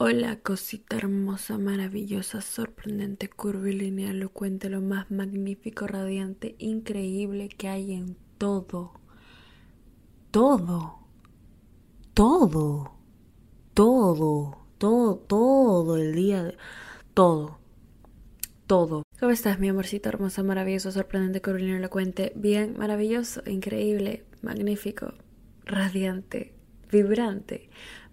Hola, 0.00 0.36
cosita 0.36 0.94
hermosa, 0.94 1.58
maravillosa, 1.58 2.40
sorprendente, 2.40 3.28
curvilínea, 3.28 4.12
elocuente, 4.12 4.70
lo 4.70 4.80
más 4.80 5.10
magnífico, 5.10 5.88
radiante, 5.88 6.54
increíble 6.60 7.48
que 7.48 7.66
hay 7.66 7.94
en 7.94 8.16
todo. 8.38 8.92
Todo. 10.30 11.00
Todo. 12.14 12.92
Todo. 13.74 14.58
Todo, 14.78 15.16
todo 15.16 15.96
el 15.96 16.14
día. 16.14 16.44
De... 16.44 16.56
Todo. 17.12 17.58
Todo. 18.68 19.02
¿Cómo 19.18 19.32
estás, 19.32 19.58
mi 19.58 19.68
amorcito 19.68 20.10
hermosa, 20.10 20.44
maravilloso, 20.44 20.92
sorprendente, 20.92 21.42
curvilíneo, 21.42 21.78
elocuente? 21.78 22.32
Bien, 22.36 22.76
maravilloso, 22.78 23.42
increíble, 23.46 24.24
magnífico, 24.42 25.14
radiante, 25.64 26.54
vibrante. 26.88 27.68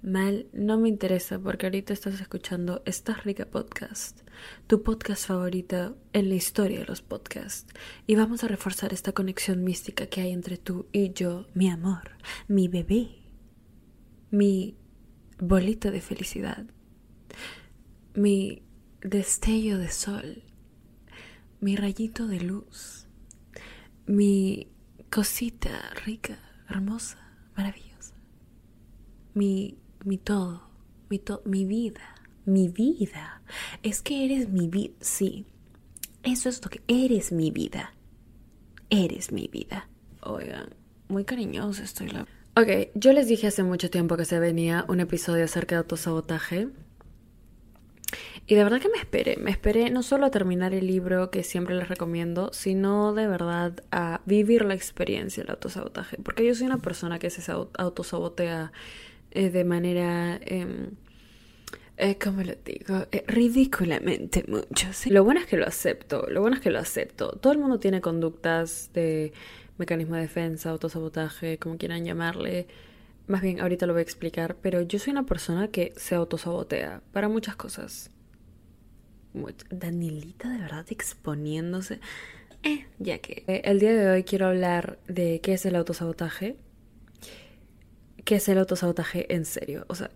Mal, 0.05 0.45
no 0.53 0.77
me 0.77 0.87
interesa 0.87 1.39
porque 1.39 1.65
ahorita 1.65 1.91
estás 1.91 2.21
escuchando 2.21 2.83
Estás 2.85 3.23
Rica 3.23 3.49
Podcast, 3.49 4.21
tu 4.67 4.83
podcast 4.83 5.25
favorito 5.25 5.97
en 6.13 6.29
la 6.29 6.35
historia 6.35 6.77
de 6.77 6.85
los 6.85 7.01
podcasts. 7.01 7.73
Y 8.05 8.13
vamos 8.13 8.43
a 8.43 8.47
reforzar 8.47 8.93
esta 8.93 9.13
conexión 9.13 9.63
mística 9.63 10.05
que 10.05 10.21
hay 10.21 10.31
entre 10.31 10.57
tú 10.57 10.85
y 10.91 11.11
yo, 11.13 11.47
mi 11.55 11.71
amor, 11.71 12.11
mi 12.47 12.67
bebé, 12.67 13.15
mi 14.29 14.77
bolito 15.39 15.89
de 15.89 16.01
felicidad, 16.01 16.67
mi 18.13 18.61
destello 19.01 19.79
de 19.79 19.89
sol, 19.89 20.43
mi 21.61 21.75
rayito 21.75 22.27
de 22.27 22.41
luz, 22.41 23.07
mi 24.05 24.67
cosita 25.09 25.89
rica, 26.05 26.37
hermosa, 26.69 27.17
maravillosa, 27.55 28.13
mi 29.33 29.79
mi 30.05 30.17
todo, 30.17 30.61
mi, 31.09 31.21
mi 31.45 31.65
vida, 31.65 32.15
mi 32.45 32.69
vida. 32.69 33.41
Es 33.83 34.01
que 34.01 34.25
eres 34.25 34.49
mi 34.49 34.67
vida, 34.67 34.93
sí. 35.01 35.45
Eso 36.23 36.47
es 36.47 36.63
lo 36.63 36.69
que 36.69 36.81
eres 36.87 37.31
mi 37.31 37.51
vida. 37.51 37.93
Eres 38.89 39.31
mi 39.31 39.47
vida. 39.47 39.89
Oigan, 40.21 40.69
muy 41.07 41.25
cariñosa 41.25 41.83
estoy 41.83 42.09
la... 42.09 42.27
Ok, 42.55 42.89
yo 42.93 43.11
les 43.13 43.27
dije 43.27 43.47
hace 43.47 43.63
mucho 43.63 43.89
tiempo 43.89 44.15
que 44.15 44.25
se 44.25 44.39
venía 44.39 44.85
un 44.87 44.99
episodio 44.99 45.43
acerca 45.43 45.75
de 45.75 45.79
autosabotaje. 45.79 46.69
Y 48.47 48.53
de 48.53 48.63
verdad 48.63 48.79
que 48.79 48.89
me 48.89 48.97
esperé, 48.97 49.37
me 49.37 49.49
esperé 49.49 49.89
no 49.89 50.03
solo 50.03 50.27
a 50.27 50.31
terminar 50.31 50.73
el 50.73 50.85
libro 50.85 51.31
que 51.31 51.43
siempre 51.43 51.75
les 51.75 51.89
recomiendo, 51.89 52.51
sino 52.53 53.13
de 53.13 53.27
verdad 53.27 53.83
a 53.91 54.21
vivir 54.25 54.65
la 54.65 54.75
experiencia 54.75 55.43
del 55.43 55.51
autosabotaje. 55.51 56.17
Porque 56.17 56.45
yo 56.45 56.53
soy 56.53 56.67
una 56.67 56.77
persona 56.77 57.17
que 57.17 57.31
se 57.31 57.51
autosabotea 57.51 58.71
eh, 59.35 59.49
de 59.49 59.63
manera, 59.63 60.39
eh, 60.45 60.89
eh, 61.97 62.17
¿cómo 62.17 62.43
lo 62.43 62.53
digo? 62.65 63.05
Eh, 63.11 63.23
ridículamente 63.27 64.43
mucho. 64.47 64.87
Lo 65.09 65.23
bueno 65.23 65.39
es 65.39 65.45
que 65.45 65.55
lo 65.55 65.65
acepto, 65.65 66.27
lo 66.29 66.41
bueno 66.41 66.57
es 66.57 66.61
que 66.61 66.69
lo 66.69 66.79
acepto. 66.79 67.37
Todo 67.39 67.53
el 67.53 67.59
mundo 67.59 67.79
tiene 67.79 68.01
conductas 68.01 68.89
de 68.93 69.31
mecanismo 69.77 70.15
de 70.15 70.21
defensa, 70.21 70.71
autosabotaje, 70.71 71.57
como 71.57 71.77
quieran 71.77 72.03
llamarle. 72.03 72.67
Más 73.27 73.41
bien, 73.41 73.61
ahorita 73.61 73.85
lo 73.85 73.93
voy 73.93 74.01
a 74.01 74.03
explicar, 74.03 74.57
pero 74.61 74.81
yo 74.81 74.99
soy 74.99 75.11
una 75.11 75.25
persona 75.25 75.69
que 75.69 75.93
se 75.95 76.15
autosabotea 76.15 77.01
para 77.13 77.29
muchas 77.29 77.55
cosas. 77.55 78.11
Danielita, 79.69 80.49
de 80.49 80.59
verdad, 80.59 80.85
exponiéndose. 80.89 81.99
Eh, 82.63 82.87
ya 82.99 83.19
que. 83.19 83.43
el 83.47 83.79
día 83.79 83.93
de 83.93 84.09
hoy 84.09 84.23
quiero 84.23 84.47
hablar 84.47 84.99
de 85.07 85.39
qué 85.41 85.53
es 85.53 85.65
el 85.65 85.75
autosabotaje 85.75 86.57
¿Qué 88.25 88.37
es 88.37 88.49
el 88.49 88.57
autosabotaje 88.57 89.31
en 89.35 89.45
serio? 89.45 89.85
O 89.87 89.93
sea, 89.93 90.09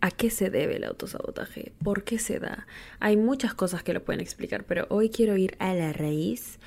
¿a 0.00 0.10
qué 0.10 0.30
se 0.30 0.48
debe 0.48 0.76
el 0.76 0.84
autosabotaje? 0.84 1.72
¿Por 1.84 2.04
qué 2.04 2.18
se 2.18 2.40
da? 2.40 2.66
Hay 3.00 3.18
muchas 3.18 3.52
cosas 3.52 3.82
que 3.82 3.92
lo 3.92 4.02
pueden 4.02 4.22
explicar, 4.22 4.64
pero 4.64 4.86
hoy 4.88 5.10
quiero 5.10 5.36
ir 5.36 5.56
a 5.58 5.74
la 5.74 5.92
raíz 5.92 6.58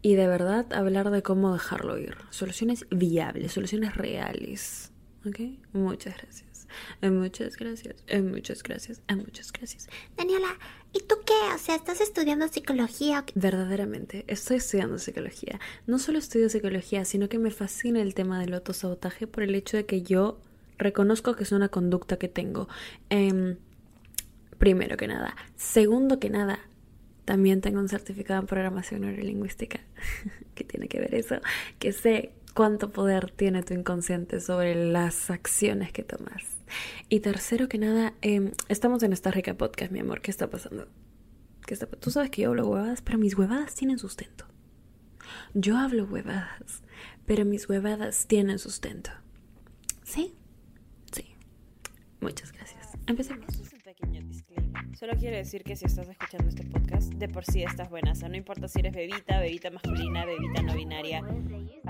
y 0.00 0.14
de 0.14 0.26
verdad 0.26 0.72
hablar 0.72 1.10
de 1.10 1.22
cómo 1.22 1.52
dejarlo 1.52 1.98
ir. 1.98 2.16
Soluciones 2.30 2.86
viables, 2.90 3.52
soluciones 3.52 3.94
reales. 3.96 4.92
¿Ok? 5.26 5.40
Muchas 5.74 6.16
gracias. 6.16 6.49
Eh, 7.02 7.10
muchas 7.10 7.56
gracias. 7.56 7.96
Eh, 8.08 8.20
muchas 8.20 8.62
gracias. 8.62 9.00
Eh, 9.08 9.16
muchas 9.16 9.52
gracias. 9.52 9.88
Daniela, 10.16 10.48
¿y 10.92 11.00
tú 11.00 11.16
qué? 11.24 11.54
O 11.54 11.58
sea, 11.58 11.74
¿estás 11.74 12.00
estudiando 12.00 12.46
psicología? 12.48 13.24
Verdaderamente, 13.34 14.24
estoy 14.26 14.56
estudiando 14.56 14.98
psicología. 14.98 15.58
No 15.86 15.98
solo 15.98 16.18
estudio 16.18 16.48
psicología, 16.48 17.04
sino 17.04 17.28
que 17.28 17.38
me 17.38 17.50
fascina 17.50 18.02
el 18.02 18.14
tema 18.14 18.38
del 18.40 18.54
autosabotaje 18.54 19.26
por 19.26 19.42
el 19.42 19.54
hecho 19.54 19.76
de 19.76 19.86
que 19.86 20.02
yo 20.02 20.40
reconozco 20.78 21.36
que 21.36 21.44
es 21.44 21.52
una 21.52 21.68
conducta 21.68 22.18
que 22.18 22.28
tengo. 22.28 22.68
Em, 23.08 23.56
primero 24.58 24.96
que 24.96 25.08
nada. 25.08 25.36
Segundo 25.56 26.18
que 26.18 26.30
nada, 26.30 26.60
también 27.24 27.60
tengo 27.60 27.80
un 27.80 27.88
certificado 27.88 28.40
en 28.40 28.46
programación 28.46 29.02
neurolingüística. 29.02 29.80
¿Qué 30.54 30.64
tiene 30.64 30.88
que 30.88 31.00
ver 31.00 31.14
eso? 31.14 31.36
Que 31.78 31.92
sé 31.92 32.32
cuánto 32.54 32.90
poder 32.90 33.30
tiene 33.30 33.62
tu 33.62 33.74
inconsciente 33.74 34.40
sobre 34.40 34.74
las 34.74 35.30
acciones 35.30 35.92
que 35.92 36.02
tomas. 36.02 36.59
Y 37.08 37.20
tercero 37.20 37.68
que 37.68 37.78
nada, 37.78 38.14
em, 38.22 38.52
estamos 38.68 39.02
en 39.02 39.12
esta 39.12 39.30
rica 39.30 39.56
podcast, 39.56 39.92
mi 39.92 40.00
amor. 40.00 40.20
¿Qué 40.20 40.30
está 40.30 40.50
pasando? 40.50 40.88
¿Qué 41.66 41.74
está... 41.74 41.86
Tú 41.86 42.10
sabes 42.10 42.30
que 42.30 42.42
yo 42.42 42.50
hablo 42.50 42.68
huevadas, 42.68 43.02
pero 43.02 43.18
mis 43.18 43.36
huevadas 43.36 43.74
tienen 43.74 43.98
sustento. 43.98 44.46
Yo 45.54 45.76
hablo 45.76 46.04
huevadas, 46.04 46.82
pero 47.26 47.44
mis 47.44 47.68
huevadas 47.68 48.26
tienen 48.26 48.58
sustento. 48.58 49.10
¿Sí? 50.04 50.34
Sí. 51.12 51.34
Muchas 52.20 52.52
gracias. 52.52 52.88
Empecemos. 53.06 53.46
Solo 54.98 55.14
quiero 55.18 55.36
decir 55.36 55.62
que 55.62 55.76
si 55.76 55.86
estás 55.86 56.08
escuchando 56.08 56.48
este 56.48 56.64
podcast, 56.64 57.12
de 57.14 57.28
por 57.28 57.44
sí 57.44 57.62
estás 57.62 57.88
buena. 57.88 58.12
O 58.12 58.14
sea, 58.14 58.28
no 58.28 58.36
importa 58.36 58.68
si 58.68 58.80
eres 58.80 58.92
bebita, 58.92 59.40
bebita 59.40 59.70
masculina, 59.70 60.26
bebita 60.26 60.62
no 60.62 60.74
binaria. 60.74 61.22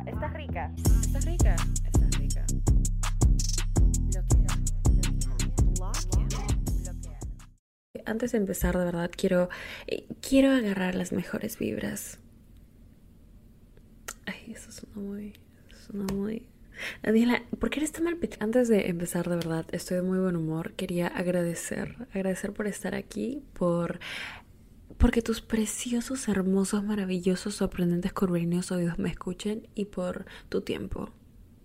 Estás 0.06 0.32
rica. 0.32 0.72
Estás 0.76 1.24
rica. 1.24 1.56
Estás 1.56 1.82
rica. 1.82 1.89
Antes 8.06 8.32
de 8.32 8.38
empezar, 8.38 8.76
de 8.76 8.84
verdad, 8.84 9.10
quiero, 9.14 9.48
eh, 9.86 10.06
quiero 10.20 10.50
agarrar 10.52 10.94
las 10.94 11.12
mejores 11.12 11.58
vibras. 11.58 12.18
Ay, 14.26 14.52
eso 14.52 14.70
suena 14.72 14.96
muy, 14.96 15.32
suena 15.86 16.12
muy 16.12 16.46
Daniela, 17.02 17.42
¿por 17.58 17.70
qué 17.70 17.80
eres 17.80 17.92
tan 17.92 18.04
mal 18.04 18.18
Antes 18.38 18.68
de 18.68 18.88
empezar, 18.88 19.28
de 19.28 19.36
verdad, 19.36 19.66
estoy 19.72 19.98
de 19.98 20.02
muy 20.02 20.18
buen 20.18 20.36
humor. 20.36 20.72
Quería 20.72 21.06
agradecer, 21.06 22.08
agradecer 22.12 22.52
por 22.52 22.66
estar 22.66 22.94
aquí, 22.94 23.42
por 23.52 24.00
porque 24.98 25.22
tus 25.22 25.40
preciosos, 25.40 26.28
hermosos, 26.28 26.84
maravillosos, 26.84 27.54
sorprendentes, 27.54 28.12
curvilíneos 28.12 28.70
oídos 28.70 28.98
me 28.98 29.08
escuchen 29.08 29.66
y 29.74 29.86
por 29.86 30.26
tu 30.50 30.60
tiempo, 30.60 31.10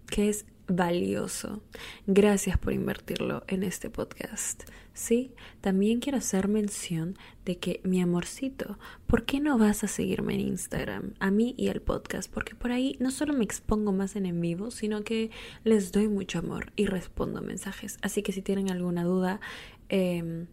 que 0.07 0.29
es 0.29 0.45
valioso. 0.67 1.61
Gracias 2.07 2.57
por 2.57 2.73
invertirlo 2.73 3.43
en 3.47 3.63
este 3.63 3.89
podcast. 3.89 4.63
Sí, 4.93 5.33
también 5.59 5.99
quiero 5.99 6.19
hacer 6.19 6.47
mención 6.47 7.17
de 7.43 7.57
que 7.57 7.81
mi 7.83 8.01
amorcito, 8.01 8.79
¿por 9.07 9.25
qué 9.25 9.41
no 9.41 9.57
vas 9.57 9.83
a 9.83 9.87
seguirme 9.87 10.35
en 10.35 10.39
Instagram? 10.41 11.13
A 11.19 11.31
mí 11.31 11.53
y 11.57 11.67
al 11.67 11.81
podcast, 11.81 12.31
porque 12.31 12.55
por 12.55 12.71
ahí 12.71 12.95
no 12.99 13.11
solo 13.11 13.33
me 13.33 13.43
expongo 13.43 13.91
más 13.91 14.15
en 14.15 14.25
en 14.25 14.39
vivo, 14.39 14.71
sino 14.71 15.03
que 15.03 15.31
les 15.63 15.91
doy 15.91 16.07
mucho 16.07 16.39
amor 16.39 16.71
y 16.77 16.85
respondo 16.85 17.41
mensajes. 17.41 17.97
Así 18.01 18.23
que 18.23 18.31
si 18.31 18.41
tienen 18.41 18.71
alguna 18.71 19.03
duda, 19.03 19.41
eh, 19.89 20.45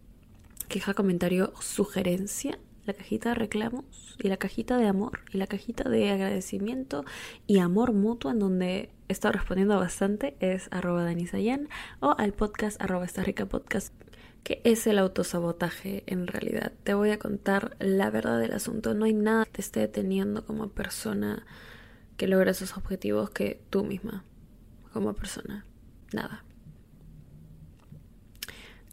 queja, 0.67 0.93
comentario, 0.93 1.53
sugerencia, 1.61 2.59
la 2.85 2.93
cajita 2.93 3.29
de 3.29 3.35
reclamos 3.35 4.17
y 4.21 4.27
la 4.27 4.37
cajita 4.37 4.77
de 4.77 4.87
amor 4.87 5.21
y 5.31 5.37
la 5.37 5.47
cajita 5.47 5.89
de 5.89 6.11
agradecimiento 6.11 7.05
y 7.47 7.59
amor 7.59 7.93
mutuo 7.93 8.31
en 8.31 8.39
donde 8.39 8.89
he 9.07 9.13
estado 9.13 9.33
respondiendo 9.33 9.77
bastante 9.77 10.35
es 10.39 10.67
arroba 10.71 11.03
danisayan 11.03 11.69
o 11.99 12.15
al 12.17 12.33
podcast 12.33 12.81
arroba 12.81 13.05
esta 13.05 13.23
rica 13.23 13.45
podcast 13.45 13.93
que 14.43 14.61
es 14.65 14.85
el 14.87 14.99
autosabotaje 14.99 16.03
en 16.05 16.27
realidad. 16.27 16.73
Te 16.83 16.93
voy 16.93 17.11
a 17.11 17.19
contar 17.19 17.77
la 17.79 18.09
verdad 18.09 18.39
del 18.39 18.51
asunto. 18.51 18.93
No 18.93 19.05
hay 19.05 19.13
nada 19.13 19.45
que 19.45 19.51
te 19.51 19.61
esté 19.61 19.79
deteniendo 19.79 20.45
como 20.45 20.67
persona 20.69 21.45
que 22.17 22.27
logra 22.27 22.51
esos 22.51 22.77
objetivos 22.77 23.29
que 23.29 23.61
tú 23.69 23.85
misma 23.85 24.25
como 24.91 25.13
persona. 25.13 25.65
Nada. 26.11 26.43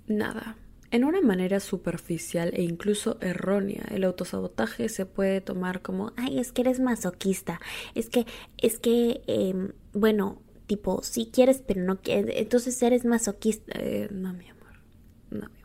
Nada. 0.06 0.56
En 0.90 1.04
una 1.04 1.20
manera 1.20 1.60
superficial 1.60 2.50
e 2.54 2.62
incluso 2.62 3.16
errónea, 3.20 3.86
el 3.90 4.02
autosabotaje 4.04 4.88
se 4.88 5.06
puede 5.06 5.40
tomar 5.40 5.82
como, 5.82 6.12
ay, 6.16 6.40
es 6.40 6.50
que 6.50 6.62
eres 6.62 6.80
masoquista, 6.80 7.60
es 7.94 8.08
que, 8.08 8.26
es 8.58 8.78
que, 8.80 9.22
eh, 9.28 9.54
bueno, 9.92 10.42
tipo, 10.66 11.02
sí 11.02 11.30
quieres, 11.32 11.62
pero 11.66 11.82
no 11.82 12.00
quieres, 12.00 12.34
entonces 12.36 12.80
eres 12.82 13.04
masoquista. 13.04 13.72
Eh, 13.76 14.08
no, 14.10 14.32
mi 14.32 14.48
amor, 14.48 14.80
no, 15.30 15.48
mi 15.50 15.59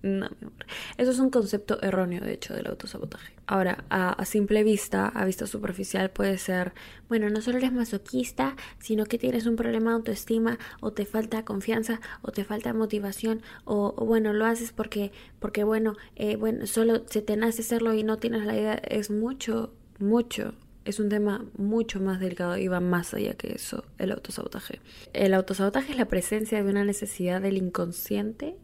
No, 0.00 0.28
mi 0.40 0.46
amor. 0.46 0.66
Eso 0.96 1.10
es 1.10 1.18
un 1.18 1.30
concepto 1.30 1.82
erróneo, 1.82 2.22
de 2.22 2.32
hecho, 2.32 2.54
del 2.54 2.68
autosabotaje. 2.68 3.32
Ahora, 3.46 3.84
a, 3.90 4.24
simple 4.24 4.62
vista, 4.62 5.08
a 5.08 5.24
vista 5.24 5.46
superficial, 5.48 6.10
puede 6.10 6.38
ser, 6.38 6.72
bueno, 7.08 7.28
no 7.30 7.40
solo 7.40 7.58
eres 7.58 7.72
masoquista, 7.72 8.54
sino 8.78 9.06
que 9.06 9.18
tienes 9.18 9.46
un 9.46 9.56
problema 9.56 9.90
de 9.90 9.96
autoestima, 9.96 10.58
o 10.80 10.92
te 10.92 11.04
falta 11.04 11.44
confianza, 11.44 12.00
o 12.22 12.30
te 12.30 12.44
falta 12.44 12.72
motivación, 12.74 13.42
o, 13.64 13.92
bueno, 14.06 14.32
lo 14.32 14.46
haces 14.46 14.70
porque, 14.70 15.10
porque 15.40 15.64
bueno, 15.64 15.96
eh, 16.14 16.36
bueno, 16.36 16.68
solo 16.68 17.02
se 17.08 17.20
te 17.20 17.36
nace 17.36 17.62
hacerlo 17.62 17.92
y 17.94 18.04
no 18.04 18.18
tienes 18.18 18.44
la 18.44 18.54
idea. 18.54 18.74
Es 18.74 19.10
mucho, 19.10 19.74
mucho. 19.98 20.54
Es 20.84 21.00
un 21.00 21.08
tema 21.08 21.44
mucho 21.56 22.00
más 22.00 22.20
delicado 22.20 22.56
y 22.56 22.68
va 22.68 22.80
más 22.80 23.12
allá 23.14 23.34
que 23.34 23.52
eso, 23.52 23.84
el 23.98 24.12
autosabotaje. 24.12 24.80
El 25.12 25.34
autosabotaje 25.34 25.92
es 25.92 25.98
la 25.98 26.06
presencia 26.06 26.62
de 26.62 26.70
una 26.70 26.84
necesidad 26.84 27.42
del 27.42 27.56
inconsciente 27.56 28.56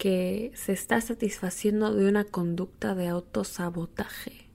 que 0.00 0.50
se 0.54 0.72
está 0.72 0.98
satisfaciendo 1.02 1.94
de 1.94 2.08
una 2.08 2.24
conducta 2.24 2.94
de 2.94 3.08
autosabotaje. 3.08 4.48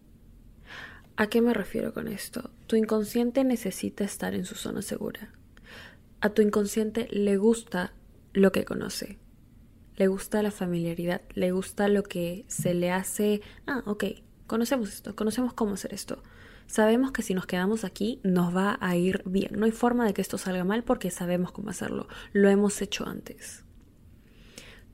¿A 1.17 1.27
qué 1.27 1.39
me 1.39 1.53
refiero 1.53 1.93
con 1.93 2.07
esto? 2.07 2.49
Tu 2.65 2.77
inconsciente 2.77 3.43
necesita 3.43 4.03
estar 4.03 4.33
en 4.33 4.45
su 4.45 4.55
zona 4.55 4.81
segura. 4.81 5.31
A 6.19 6.31
tu 6.31 6.41
inconsciente 6.41 7.07
le 7.11 7.37
gusta 7.37 7.93
lo 8.33 8.51
que 8.51 8.65
conoce. 8.65 9.19
Le 9.97 10.07
gusta 10.07 10.41
la 10.41 10.49
familiaridad, 10.49 11.21
le 11.35 11.51
gusta 11.51 11.89
lo 11.89 12.01
que 12.01 12.45
se 12.47 12.73
le 12.73 12.89
hace. 12.89 13.41
Ah, 13.67 13.83
ok, 13.85 14.03
conocemos 14.47 14.91
esto, 14.91 15.15
conocemos 15.15 15.53
cómo 15.53 15.75
hacer 15.75 15.93
esto. 15.93 16.23
Sabemos 16.65 17.11
que 17.11 17.21
si 17.21 17.35
nos 17.35 17.45
quedamos 17.45 17.83
aquí 17.83 18.19
nos 18.23 18.55
va 18.55 18.79
a 18.81 18.95
ir 18.95 19.21
bien. 19.27 19.51
No 19.59 19.65
hay 19.65 19.71
forma 19.71 20.07
de 20.07 20.15
que 20.15 20.23
esto 20.23 20.39
salga 20.39 20.63
mal 20.63 20.83
porque 20.83 21.11
sabemos 21.11 21.51
cómo 21.51 21.69
hacerlo. 21.69 22.07
Lo 22.33 22.49
hemos 22.49 22.81
hecho 22.81 23.05
antes. 23.07 23.64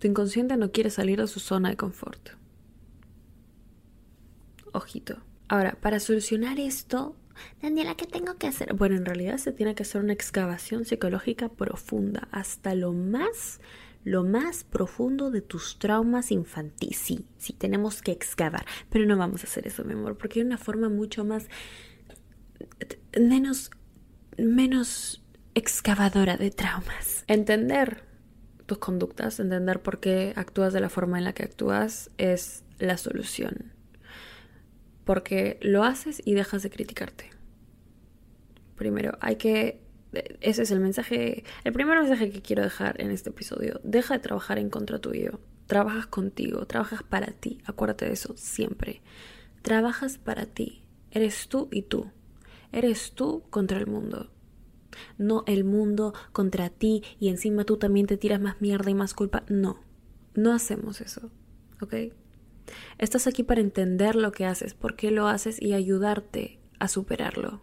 Tu 0.02 0.08
inconsciente 0.08 0.58
no 0.58 0.72
quiere 0.72 0.90
salir 0.90 1.22
de 1.22 1.28
su 1.28 1.40
zona 1.40 1.70
de 1.70 1.78
confort. 1.78 2.30
Ojito. 4.72 5.22
Ahora, 5.48 5.78
para 5.80 6.00
solucionar 6.00 6.60
esto, 6.60 7.16
Daniela, 7.62 7.94
¿qué 7.94 8.08
tengo 8.08 8.36
que 8.40 8.48
hacer? 8.48 8.74
Bueno, 8.74 8.96
en 8.96 9.06
realidad 9.06 9.38
se 9.38 9.52
tiene 9.52 9.76
que 9.76 9.84
hacer 9.84 10.02
una 10.02 10.14
excavación 10.14 10.86
psicológica 10.86 11.50
profunda, 11.50 12.28
hasta 12.32 12.74
lo 12.74 12.94
más, 12.94 13.62
lo 14.04 14.24
más 14.24 14.64
profundo 14.64 15.30
de 15.30 15.42
tus 15.42 15.78
traumas 15.78 16.32
infantiles. 16.32 16.98
Sí, 16.98 17.28
sí, 17.38 17.54
tenemos 17.54 18.02
que 18.02 18.12
excavar, 18.12 18.66
pero 18.90 19.06
no 19.06 19.18
vamos 19.18 19.44
a 19.44 19.44
hacer 19.44 19.68
eso, 19.68 19.84
mi 19.84 19.94
amor, 19.94 20.18
porque 20.18 20.40
hay 20.40 20.48
una 20.48 20.58
forma 20.58 20.90
mucho 20.90 21.26
más, 21.26 21.48
menos, 23.20 23.70
menos 24.36 25.24
excavadora 25.54 26.38
de 26.38 26.50
traumas. 26.50 27.24
Entender 27.28 28.10
tus 28.72 28.78
conductas, 28.78 29.38
entender 29.42 29.82
por 29.82 30.00
qué 30.00 30.32
actúas 30.38 30.72
de 30.72 30.80
la 30.80 30.88
forma 30.88 31.18
en 31.18 31.26
la 31.26 31.34
que 31.34 31.44
actúas 31.44 32.10
es 32.18 32.64
la 32.80 32.96
solución. 32.96 33.74
Porque 35.04 35.60
lo 35.62 35.84
haces 35.84 36.22
y 36.24 36.36
dejas 36.36 36.64
de 36.64 36.70
criticarte. 36.70 37.32
Primero, 38.78 39.18
hay 39.20 39.36
que... 39.36 39.82
Ese 40.40 40.62
es 40.62 40.72
el 40.72 40.80
mensaje, 40.80 41.44
el 41.66 41.74
primer 41.74 42.00
mensaje 42.00 42.30
que 42.30 42.42
quiero 42.42 42.64
dejar 42.64 43.02
en 43.02 43.12
este 43.12 43.32
episodio. 43.32 43.82
Deja 43.84 44.14
de 44.14 44.22
trabajar 44.22 44.58
en 44.58 44.70
contra 44.70 45.00
tuyo. 45.00 45.42
Trabajas 45.68 46.08
contigo, 46.08 46.66
trabajas 46.66 47.04
para 47.04 47.34
ti. 47.34 47.58
Acuérdate 47.66 48.06
de 48.06 48.14
eso 48.14 48.36
siempre. 48.38 49.02
Trabajas 49.64 50.18
para 50.18 50.46
ti. 50.46 50.86
Eres 51.12 51.50
tú 51.50 51.68
y 51.74 51.82
tú. 51.82 52.10
Eres 52.72 53.12
tú 53.16 53.44
contra 53.50 53.80
el 53.80 53.88
mundo 53.88 54.32
no 55.18 55.44
el 55.48 55.64
mundo 55.64 56.14
contra 56.32 56.70
ti 56.70 57.04
y 57.20 57.30
encima 57.30 57.64
tú 57.64 57.78
también 57.78 58.08
te 58.08 58.18
tiras 58.18 58.42
más 58.42 58.62
mierda 58.62 58.90
y 58.90 58.96
más 58.96 59.14
culpa. 59.14 59.44
No, 59.50 59.80
no 60.34 60.54
hacemos 60.54 61.02
eso, 61.02 61.30
¿ok? 61.82 61.94
Estás 62.98 63.28
aquí 63.28 63.44
para 63.44 63.62
entender 63.62 64.16
lo 64.16 64.32
que 64.32 64.46
haces, 64.46 64.74
por 64.74 64.96
qué 64.96 65.12
lo 65.12 65.28
haces 65.28 65.62
y 65.62 65.74
ayudarte 65.74 66.60
a 66.80 66.88
superarlo. 66.88 67.62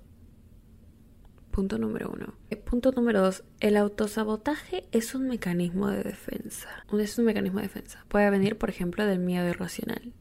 Punto 1.51 1.79
número 1.79 2.11
uno. 2.13 2.35
Eh, 2.51 2.57
punto 2.57 2.93
número 2.93 3.21
dos. 3.21 3.43
El 3.59 3.77
autosabotaje 3.77 4.85
es 4.93 5.17
un 5.17 5.27
mecanismo 5.27 5.89
de 5.89 6.05
defensa. 6.05 6.69
Es 6.97 7.19
un 7.19 7.25
mecanismo 7.25 7.59
de 7.59 7.65
defensa. 7.65 8.05
Puede 8.09 8.31
venir, 8.31 8.59
por 8.59 8.71
ejemplo, 8.71 9.05
del 9.05 9.19
miedo 9.19 9.49
irracional 9.49 10.13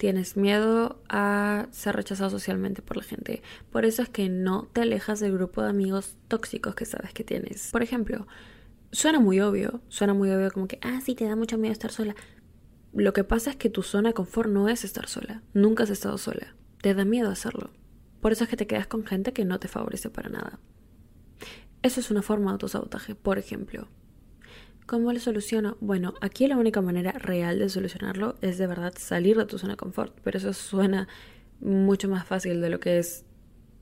tienes 0.00 0.34
miedo 0.34 1.02
a 1.10 1.68
ser 1.72 1.94
rechazado 1.94 2.30
socialmente 2.30 2.80
por 2.80 2.96
la 2.96 3.02
gente. 3.02 3.42
Por 3.70 3.84
eso 3.84 4.00
es 4.00 4.08
que 4.08 4.30
no 4.30 4.66
te 4.72 4.80
alejas 4.80 5.20
del 5.20 5.34
grupo 5.34 5.60
de 5.60 5.68
amigos 5.68 6.16
tóxicos 6.26 6.74
que 6.74 6.86
sabes 6.86 7.12
que 7.12 7.22
tienes. 7.22 7.68
Por 7.70 7.82
ejemplo, 7.82 8.26
suena 8.92 9.20
muy 9.20 9.40
obvio, 9.40 9.82
suena 9.88 10.14
muy 10.14 10.30
obvio 10.30 10.50
como 10.52 10.68
que, 10.68 10.78
ah, 10.80 11.02
sí, 11.04 11.14
te 11.14 11.26
da 11.26 11.36
mucho 11.36 11.58
miedo 11.58 11.74
estar 11.74 11.92
sola. 11.92 12.14
Lo 12.94 13.12
que 13.12 13.24
pasa 13.24 13.50
es 13.50 13.56
que 13.56 13.68
tu 13.68 13.82
zona 13.82 14.08
de 14.08 14.14
confort 14.14 14.48
no 14.48 14.70
es 14.70 14.84
estar 14.84 15.06
sola. 15.06 15.42
Nunca 15.52 15.82
has 15.82 15.90
estado 15.90 16.16
sola. 16.16 16.56
Te 16.80 16.94
da 16.94 17.04
miedo 17.04 17.28
hacerlo. 17.30 17.68
Por 18.22 18.32
eso 18.32 18.44
es 18.44 18.50
que 18.50 18.56
te 18.56 18.66
quedas 18.66 18.86
con 18.86 19.04
gente 19.04 19.34
que 19.34 19.44
no 19.44 19.60
te 19.60 19.68
favorece 19.68 20.08
para 20.08 20.30
nada. 20.30 20.60
Eso 21.82 22.00
es 22.00 22.10
una 22.10 22.22
forma 22.22 22.46
de 22.46 22.52
autosabotaje, 22.52 23.14
por 23.16 23.36
ejemplo. 23.36 23.86
¿Cómo 24.90 25.12
lo 25.12 25.20
soluciono? 25.20 25.76
Bueno, 25.78 26.14
aquí 26.20 26.48
la 26.48 26.56
única 26.56 26.80
manera 26.80 27.12
real 27.12 27.60
de 27.60 27.68
solucionarlo 27.68 28.34
es 28.40 28.58
de 28.58 28.66
verdad 28.66 28.92
salir 28.98 29.36
de 29.36 29.46
tu 29.46 29.56
zona 29.56 29.74
de 29.74 29.76
confort, 29.76 30.18
pero 30.24 30.38
eso 30.38 30.52
suena 30.52 31.06
mucho 31.60 32.08
más 32.08 32.26
fácil 32.26 32.60
de 32.60 32.70
lo 32.70 32.80
que 32.80 32.98
es 32.98 33.24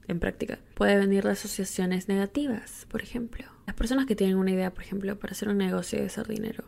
en 0.06 0.20
práctica. 0.20 0.58
Puede 0.74 0.98
venir 0.98 1.24
de 1.24 1.30
asociaciones 1.30 2.08
negativas, 2.08 2.84
por 2.90 3.00
ejemplo. 3.00 3.46
Las 3.66 3.74
personas 3.74 4.04
que 4.04 4.16
tienen 4.16 4.36
una 4.36 4.50
idea, 4.50 4.74
por 4.74 4.82
ejemplo, 4.84 5.18
para 5.18 5.32
hacer 5.32 5.48
un 5.48 5.56
negocio 5.56 5.98
y 5.98 6.04
hacer 6.04 6.28
dinero. 6.28 6.64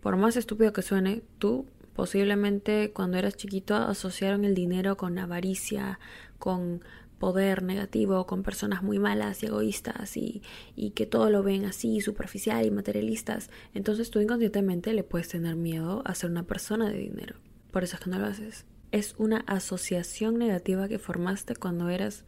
Por 0.00 0.16
más 0.16 0.38
estúpido 0.38 0.72
que 0.72 0.80
suene, 0.80 1.22
tú 1.36 1.66
posiblemente 1.92 2.92
cuando 2.94 3.18
eras 3.18 3.36
chiquito 3.36 3.74
asociaron 3.74 4.46
el 4.46 4.54
dinero 4.54 4.96
con 4.96 5.18
avaricia, 5.18 6.00
con 6.38 6.82
poder 7.18 7.62
negativo 7.62 8.26
con 8.26 8.42
personas 8.42 8.82
muy 8.82 8.98
malas 8.98 9.42
y 9.42 9.46
egoístas 9.46 10.16
y, 10.16 10.42
y, 10.76 10.90
que 10.90 11.06
todo 11.06 11.30
lo 11.30 11.42
ven 11.42 11.64
así, 11.64 12.00
superficial 12.00 12.64
y 12.64 12.70
materialistas, 12.70 13.50
entonces 13.74 14.10
tú 14.10 14.20
inconscientemente 14.20 14.92
le 14.92 15.04
puedes 15.04 15.28
tener 15.28 15.56
miedo 15.56 16.02
a 16.04 16.14
ser 16.14 16.30
una 16.30 16.44
persona 16.44 16.88
de 16.88 16.98
dinero. 16.98 17.36
Por 17.70 17.84
eso 17.84 17.96
es 17.96 18.02
que 18.02 18.10
no 18.10 18.18
lo 18.18 18.26
haces. 18.26 18.66
Es 18.92 19.14
una 19.18 19.38
asociación 19.46 20.38
negativa 20.38 20.88
que 20.88 20.98
formaste 20.98 21.56
cuando 21.56 21.90
eras 21.90 22.24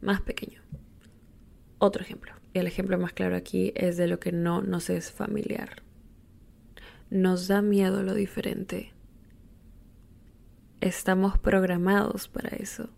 más 0.00 0.20
pequeño. 0.20 0.60
Otro 1.78 2.02
ejemplo. 2.02 2.32
Y 2.52 2.58
el 2.58 2.66
ejemplo 2.66 2.98
más 2.98 3.12
claro 3.12 3.36
aquí 3.36 3.72
es 3.74 3.96
de 3.96 4.06
lo 4.06 4.20
que 4.20 4.32
no 4.32 4.62
nos 4.62 4.90
es 4.90 5.10
familiar. 5.10 5.82
Nos 7.10 7.48
da 7.48 7.62
miedo 7.62 8.02
lo 8.02 8.14
diferente. 8.14 8.92
Estamos 10.80 11.38
programados 11.38 12.28
para 12.28 12.50
eso. 12.50 12.90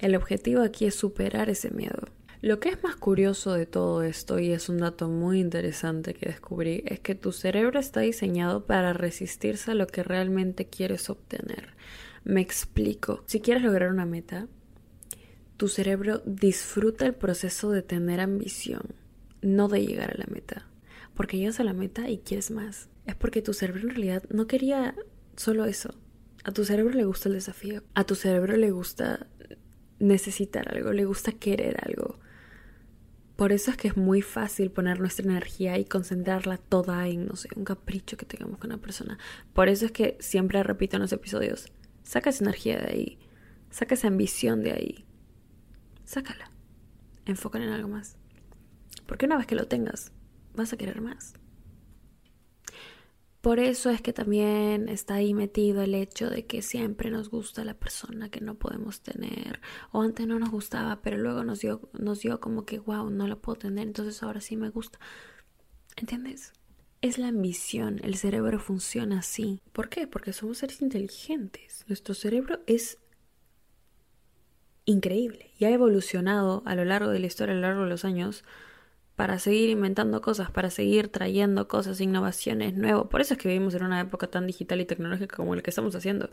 El 0.00 0.14
objetivo 0.14 0.62
aquí 0.62 0.86
es 0.86 0.94
superar 0.94 1.48
ese 1.50 1.70
miedo. 1.70 2.08
Lo 2.42 2.60
que 2.60 2.68
es 2.68 2.82
más 2.82 2.96
curioso 2.96 3.54
de 3.54 3.66
todo 3.66 4.02
esto, 4.02 4.38
y 4.38 4.52
es 4.52 4.68
un 4.68 4.78
dato 4.78 5.08
muy 5.08 5.40
interesante 5.40 6.14
que 6.14 6.28
descubrí, 6.28 6.82
es 6.86 7.00
que 7.00 7.14
tu 7.14 7.32
cerebro 7.32 7.80
está 7.80 8.00
diseñado 8.00 8.66
para 8.66 8.92
resistirse 8.92 9.70
a 9.70 9.74
lo 9.74 9.86
que 9.86 10.02
realmente 10.02 10.66
quieres 10.66 11.08
obtener. 11.08 11.74
Me 12.24 12.40
explico. 12.40 13.24
Si 13.26 13.40
quieres 13.40 13.62
lograr 13.62 13.90
una 13.90 14.04
meta, 14.04 14.48
tu 15.56 15.68
cerebro 15.68 16.22
disfruta 16.26 17.06
el 17.06 17.14
proceso 17.14 17.70
de 17.70 17.82
tener 17.82 18.20
ambición, 18.20 18.94
no 19.40 19.68
de 19.68 19.86
llegar 19.86 20.12
a 20.12 20.18
la 20.18 20.26
meta. 20.30 20.68
Porque 21.14 21.38
llegas 21.38 21.60
a 21.60 21.64
la 21.64 21.72
meta 21.72 22.10
y 22.10 22.18
quieres 22.18 22.50
más. 22.50 22.90
Es 23.06 23.14
porque 23.14 23.40
tu 23.40 23.54
cerebro 23.54 23.82
en 23.82 23.90
realidad 23.90 24.22
no 24.28 24.46
quería 24.46 24.94
solo 25.36 25.64
eso. 25.64 25.94
A 26.44 26.52
tu 26.52 26.64
cerebro 26.64 26.94
le 26.94 27.04
gusta 27.04 27.28
el 27.28 27.34
desafío. 27.34 27.82
A 27.94 28.04
tu 28.04 28.14
cerebro 28.14 28.56
le 28.56 28.70
gusta 28.70 29.26
necesitar 29.98 30.74
algo, 30.74 30.92
le 30.92 31.04
gusta 31.04 31.32
querer 31.32 31.76
algo. 31.84 32.18
Por 33.36 33.52
eso 33.52 33.70
es 33.70 33.76
que 33.76 33.88
es 33.88 33.96
muy 33.96 34.22
fácil 34.22 34.70
poner 34.70 34.98
nuestra 34.98 35.26
energía 35.26 35.78
y 35.78 35.84
concentrarla 35.84 36.56
toda 36.56 37.06
en, 37.06 37.26
no 37.26 37.36
sé, 37.36 37.48
un 37.54 37.64
capricho 37.64 38.16
que 38.16 38.24
tengamos 38.24 38.58
con 38.58 38.70
una 38.70 38.80
persona. 38.80 39.18
Por 39.52 39.68
eso 39.68 39.86
es 39.86 39.92
que 39.92 40.16
siempre 40.20 40.62
repito 40.62 40.96
en 40.96 41.02
los 41.02 41.12
episodios, 41.12 41.70
saca 42.02 42.30
esa 42.30 42.44
energía 42.44 42.78
de 42.78 42.90
ahí, 42.90 43.18
saca 43.70 43.94
esa 43.94 44.08
ambición 44.08 44.62
de 44.62 44.72
ahí, 44.72 45.04
sácala, 46.04 46.50
enfócala 47.26 47.66
en 47.66 47.72
algo 47.72 47.88
más. 47.88 48.16
Porque 49.06 49.26
una 49.26 49.36
vez 49.36 49.46
que 49.46 49.54
lo 49.54 49.68
tengas, 49.68 50.12
vas 50.54 50.72
a 50.72 50.78
querer 50.78 51.02
más. 51.02 51.34
Por 53.46 53.60
eso 53.60 53.90
es 53.90 54.02
que 54.02 54.12
también 54.12 54.88
está 54.88 55.14
ahí 55.14 55.32
metido 55.32 55.80
el 55.80 55.94
hecho 55.94 56.28
de 56.28 56.46
que 56.46 56.62
siempre 56.62 57.12
nos 57.12 57.30
gusta 57.30 57.64
la 57.64 57.74
persona 57.74 58.28
que 58.28 58.40
no 58.40 58.56
podemos 58.56 59.02
tener. 59.02 59.60
O 59.92 60.02
antes 60.02 60.26
no 60.26 60.40
nos 60.40 60.50
gustaba, 60.50 61.00
pero 61.00 61.16
luego 61.16 61.44
nos 61.44 61.60
dio, 61.60 61.88
nos 61.92 62.18
dio 62.22 62.40
como 62.40 62.64
que, 62.64 62.80
wow, 62.80 63.08
no 63.08 63.28
la 63.28 63.36
puedo 63.36 63.56
tener, 63.56 63.86
entonces 63.86 64.20
ahora 64.24 64.40
sí 64.40 64.56
me 64.56 64.70
gusta. 64.70 64.98
¿Entiendes? 65.94 66.54
Es 67.02 67.18
la 67.18 67.28
ambición, 67.28 68.00
el 68.02 68.16
cerebro 68.16 68.58
funciona 68.58 69.20
así. 69.20 69.62
¿Por 69.72 69.90
qué? 69.90 70.08
Porque 70.08 70.32
somos 70.32 70.58
seres 70.58 70.82
inteligentes. 70.82 71.84
Nuestro 71.86 72.14
cerebro 72.14 72.58
es 72.66 72.98
increíble 74.86 75.52
y 75.56 75.66
ha 75.66 75.70
evolucionado 75.70 76.64
a 76.66 76.74
lo 76.74 76.84
largo 76.84 77.10
de 77.10 77.20
la 77.20 77.26
historia, 77.26 77.52
a 77.52 77.54
lo 77.54 77.62
largo 77.62 77.82
de 77.84 77.90
los 77.90 78.04
años, 78.04 78.42
para 79.16 79.38
seguir 79.38 79.70
inventando 79.70 80.20
cosas, 80.20 80.50
para 80.50 80.70
seguir 80.70 81.08
trayendo 81.08 81.68
cosas, 81.68 82.00
innovaciones, 82.00 82.74
nuevas. 82.74 83.08
Por 83.08 83.22
eso 83.22 83.34
es 83.34 83.40
que 83.40 83.48
vivimos 83.48 83.74
en 83.74 83.84
una 83.84 84.00
época 84.00 84.26
tan 84.26 84.46
digital 84.46 84.80
y 84.80 84.84
tecnológica 84.84 85.36
como 85.36 85.54
la 85.54 85.62
que 85.62 85.70
estamos 85.70 85.94
haciendo. 85.96 86.30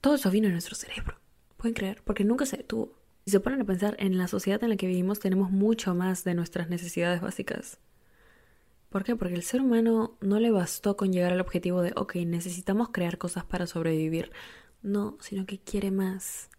Todo 0.00 0.14
eso 0.14 0.30
vino 0.30 0.46
en 0.46 0.54
nuestro 0.54 0.74
cerebro. 0.74 1.18
¿Pueden 1.58 1.74
creer? 1.74 2.02
Porque 2.04 2.24
nunca 2.24 2.46
se 2.46 2.56
detuvo. 2.56 2.94
Si 3.26 3.32
se 3.32 3.40
ponen 3.40 3.60
a 3.60 3.64
pensar 3.64 3.96
en 3.98 4.16
la 4.16 4.28
sociedad 4.28 4.62
en 4.64 4.70
la 4.70 4.76
que 4.76 4.86
vivimos, 4.86 5.20
tenemos 5.20 5.50
mucho 5.50 5.94
más 5.94 6.24
de 6.24 6.34
nuestras 6.34 6.70
necesidades 6.70 7.20
básicas. 7.20 7.80
¿Por 8.88 9.04
qué? 9.04 9.14
Porque 9.14 9.34
el 9.34 9.42
ser 9.42 9.60
humano 9.60 10.16
no 10.20 10.40
le 10.40 10.50
bastó 10.50 10.96
con 10.96 11.12
llegar 11.12 11.32
al 11.32 11.40
objetivo 11.40 11.82
de, 11.82 11.92
ok, 11.96 12.16
necesitamos 12.16 12.90
crear 12.90 13.18
cosas 13.18 13.44
para 13.44 13.66
sobrevivir. 13.66 14.30
No, 14.80 15.18
sino 15.20 15.44
que 15.44 15.58
quiere 15.58 15.90
más, 15.90 16.50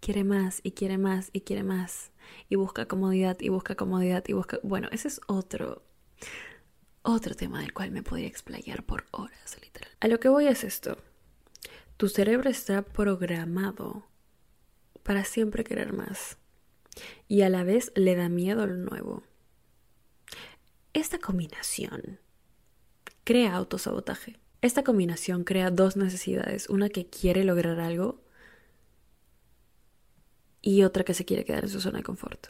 quiere 0.00 0.24
más 0.24 0.60
y 0.62 0.72
quiere 0.72 0.96
más 0.96 1.28
y 1.32 1.40
quiere 1.40 1.64
más. 1.64 2.11
Y 2.48 2.56
busca 2.56 2.86
comodidad 2.86 3.38
y 3.40 3.48
busca 3.48 3.74
comodidad 3.74 4.24
y 4.26 4.32
busca... 4.32 4.58
Bueno, 4.62 4.88
ese 4.92 5.08
es 5.08 5.20
otro, 5.26 5.82
otro 7.02 7.34
tema 7.34 7.60
del 7.60 7.72
cual 7.72 7.90
me 7.90 8.02
podría 8.02 8.28
explayar 8.28 8.84
por 8.84 9.06
horas, 9.10 9.56
literal. 9.62 9.90
A 10.00 10.08
lo 10.08 10.20
que 10.20 10.28
voy 10.28 10.46
es 10.46 10.64
esto. 10.64 10.98
Tu 11.96 12.08
cerebro 12.08 12.50
está 12.50 12.82
programado 12.82 14.06
para 15.02 15.24
siempre 15.24 15.64
querer 15.64 15.92
más. 15.92 16.38
Y 17.28 17.42
a 17.42 17.48
la 17.48 17.64
vez 17.64 17.92
le 17.94 18.16
da 18.16 18.28
miedo 18.28 18.66
lo 18.66 18.76
nuevo. 18.76 19.22
Esta 20.92 21.18
combinación 21.18 22.20
crea 23.24 23.54
autosabotaje. 23.54 24.38
Esta 24.60 24.84
combinación 24.84 25.44
crea 25.44 25.70
dos 25.70 25.96
necesidades, 25.96 26.68
una 26.68 26.88
que 26.88 27.06
quiere 27.06 27.44
lograr 27.44 27.80
algo 27.80 28.21
y 30.62 30.84
otra 30.84 31.04
que 31.04 31.12
se 31.12 31.24
quiere 31.24 31.44
quedar 31.44 31.64
en 31.64 31.70
su 31.70 31.80
zona 31.80 31.98
de 31.98 32.04
confort. 32.04 32.48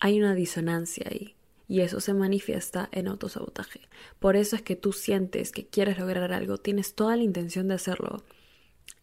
Hay 0.00 0.18
una 0.18 0.34
disonancia 0.34 1.06
ahí 1.10 1.36
y 1.68 1.80
eso 1.80 2.00
se 2.00 2.12
manifiesta 2.12 2.88
en 2.92 3.08
autosabotaje. 3.08 3.80
Por 4.18 4.36
eso 4.36 4.56
es 4.56 4.62
que 4.62 4.76
tú 4.76 4.92
sientes 4.92 5.52
que 5.52 5.66
quieres 5.66 5.98
lograr 5.98 6.32
algo, 6.32 6.58
tienes 6.58 6.94
toda 6.94 7.16
la 7.16 7.22
intención 7.22 7.68
de 7.68 7.74
hacerlo 7.74 8.24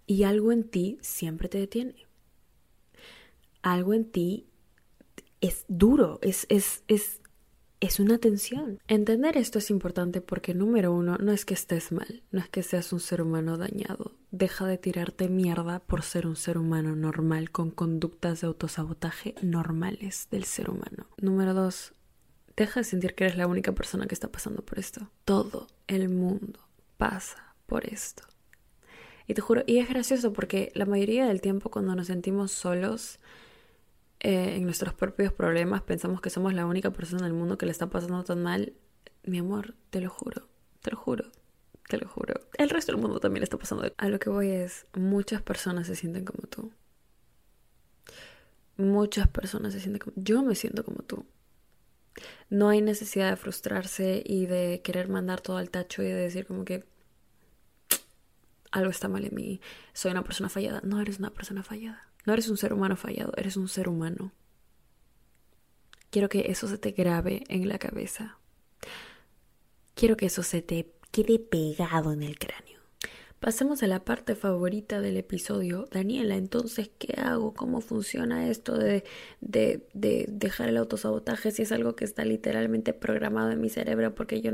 y 0.06 0.24
algo 0.24 0.52
en 0.52 0.64
ti 0.64 0.98
siempre 1.02 1.50
te 1.50 1.58
detiene. 1.58 1.96
Algo 3.62 3.94
en 3.94 4.06
ti 4.06 4.46
es 5.42 5.66
duro, 5.68 6.20
es, 6.22 6.46
es, 6.50 6.84
es 6.88 7.22
es 7.86 8.00
una 8.00 8.18
tensión. 8.18 8.80
Entender 8.88 9.36
esto 9.36 9.60
es 9.60 9.70
importante 9.70 10.22
porque 10.22 10.54
número 10.54 10.94
uno, 10.94 11.18
no 11.18 11.34
es 11.34 11.44
que 11.44 11.54
estés 11.54 11.92
mal, 11.92 12.24
no 12.32 12.40
es 12.40 12.48
que 12.48 12.64
seas 12.64 12.94
un 12.94 13.02
ser 13.02 13.22
humano 13.22 13.58
dañado. 13.58 14.14
Deja 14.32 14.66
de 14.66 14.78
tirarte 14.78 15.28
mierda 15.28 15.80
por 15.80 16.02
ser 16.02 16.26
un 16.26 16.38
ser 16.38 16.58
humano 16.58 16.96
normal 16.96 17.52
con 17.52 17.72
conductas 17.72 18.40
de 18.40 18.48
autosabotaje 18.48 19.36
normales 19.42 20.30
del 20.32 20.46
ser 20.46 20.70
humano. 20.70 21.08
Número 21.18 21.54
dos, 21.54 21.94
deja 22.56 22.80
de 22.80 22.86
sentir 22.86 23.16
que 23.16 23.26
eres 23.26 23.38
la 23.38 23.48
única 23.48 23.74
persona 23.74 24.08
que 24.08 24.16
está 24.16 24.32
pasando 24.32 24.64
por 24.64 24.80
esto. 24.80 25.10
Todo 25.26 25.68
el 25.88 26.08
mundo 26.08 26.62
pasa 26.98 27.54
por 27.66 27.86
esto. 27.86 28.24
Y 29.28 29.34
te 29.34 29.42
juro, 29.42 29.64
y 29.68 29.80
es 29.80 29.90
gracioso 29.90 30.32
porque 30.32 30.72
la 30.74 30.86
mayoría 30.86 31.28
del 31.28 31.42
tiempo 31.42 31.70
cuando 31.70 31.96
nos 31.96 32.08
sentimos 32.08 32.52
solos, 32.52 33.20
eh, 34.24 34.56
en 34.56 34.64
nuestros 34.64 34.94
propios 34.94 35.34
problemas 35.34 35.82
pensamos 35.82 36.22
que 36.22 36.30
somos 36.30 36.54
la 36.54 36.66
única 36.66 36.92
persona 36.92 37.26
en 37.26 37.28
el 37.28 37.34
mundo 37.34 37.58
que 37.58 37.66
le 37.66 37.74
está 37.74 37.88
pasando 37.90 38.24
tan 38.24 38.42
mal, 38.42 38.74
mi 39.24 39.40
amor, 39.40 39.76
te 39.90 40.00
lo 40.00 40.10
juro, 40.10 40.48
te 40.82 40.92
lo 40.92 40.98
juro, 40.98 41.26
te 41.90 41.98
lo 41.98 42.08
juro. 42.08 42.36
El 42.58 42.70
resto 42.70 42.94
del 42.94 43.02
mundo 43.02 43.20
también 43.20 43.42
le 43.42 43.46
está 43.46 43.58
pasando. 43.58 43.92
A 43.98 44.08
lo 44.08 44.20
que 44.20 44.30
voy 44.30 44.50
es, 44.50 44.86
muchas 44.94 45.42
personas 45.42 45.88
se 45.88 45.98
sienten 45.98 46.24
como 46.24 46.48
tú. 46.48 46.72
Muchas 48.78 49.28
personas 49.28 49.74
se 49.74 49.82
sienten 49.82 50.00
como... 50.00 50.14
Yo 50.16 50.42
me 50.42 50.56
siento 50.56 50.86
como 50.86 51.04
tú. 51.04 51.26
No 52.50 52.70
hay 52.70 52.82
necesidad 52.82 53.30
de 53.30 53.36
frustrarse 53.36 54.24
y 54.26 54.46
de 54.46 54.82
querer 54.84 55.10
mandar 55.10 55.42
todo 55.42 55.58
al 55.58 55.70
tacho 55.70 56.02
y 56.02 56.06
de 56.06 56.16
decir 56.16 56.46
como 56.46 56.64
que 56.64 56.86
algo 58.72 58.90
está 58.90 59.08
mal 59.08 59.26
en 59.26 59.36
mí, 59.36 59.62
soy 59.94 60.12
una 60.12 60.24
persona 60.24 60.50
fallada. 60.50 60.82
No 60.84 61.00
eres 61.02 61.20
una 61.20 61.32
persona 61.32 61.62
fallada. 61.62 62.13
No 62.26 62.34
eres 62.34 62.50
un 62.50 62.58
ser 62.58 62.74
humano 62.74 62.96
fallado, 62.96 63.34
eres 63.38 63.58
un 63.58 63.68
ser 63.68 63.90
humano. 63.90 64.32
Quiero 66.10 66.30
que 66.30 66.52
eso 66.52 66.68
se 66.68 66.78
te 66.78 66.92
grabe 66.92 67.44
en 67.50 67.68
la 67.68 67.80
cabeza. 67.80 68.38
Quiero 69.96 70.16
que 70.16 70.28
eso 70.28 70.44
se 70.44 70.62
te 70.62 70.94
quede 71.12 71.40
pegado 71.40 72.12
en 72.14 72.24
el 72.24 72.38
cráneo. 72.38 72.73
Pasemos 73.44 73.84
a 73.84 73.88
la 73.88 74.06
parte 74.06 74.36
favorita 74.36 75.02
del 75.02 75.18
episodio. 75.18 75.90
Daniela, 75.92 76.38
entonces, 76.38 76.90
¿qué 76.98 77.20
hago? 77.20 77.54
¿Cómo 77.54 77.82
funciona 77.82 78.50
esto 78.50 78.78
de, 78.78 79.04
de, 79.42 79.86
de 79.94 80.28
dejar 80.30 80.70
el 80.70 80.78
autosabotaje 80.78 81.52
si 81.52 81.64
es 81.64 81.74
algo 81.74 81.94
que 81.94 82.06
está 82.06 82.24
literalmente 82.24 82.94
programado 82.94 83.52
en 83.52 83.60
mi 83.60 83.68
cerebro? 83.68 84.16
Porque 84.16 84.40
yo... 84.40 84.54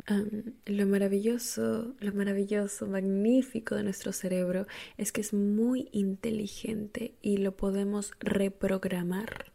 lo 0.65 0.87
maravilloso, 0.87 1.93
lo 1.99 2.13
maravilloso, 2.13 2.87
magnífico 2.87 3.75
de 3.75 3.83
nuestro 3.83 4.11
cerebro 4.11 4.65
es 4.97 5.11
que 5.11 5.21
es 5.21 5.35
muy 5.35 5.89
inteligente 5.91 7.13
y 7.21 7.37
lo 7.37 7.55
podemos 7.55 8.13
reprogramar 8.19 9.51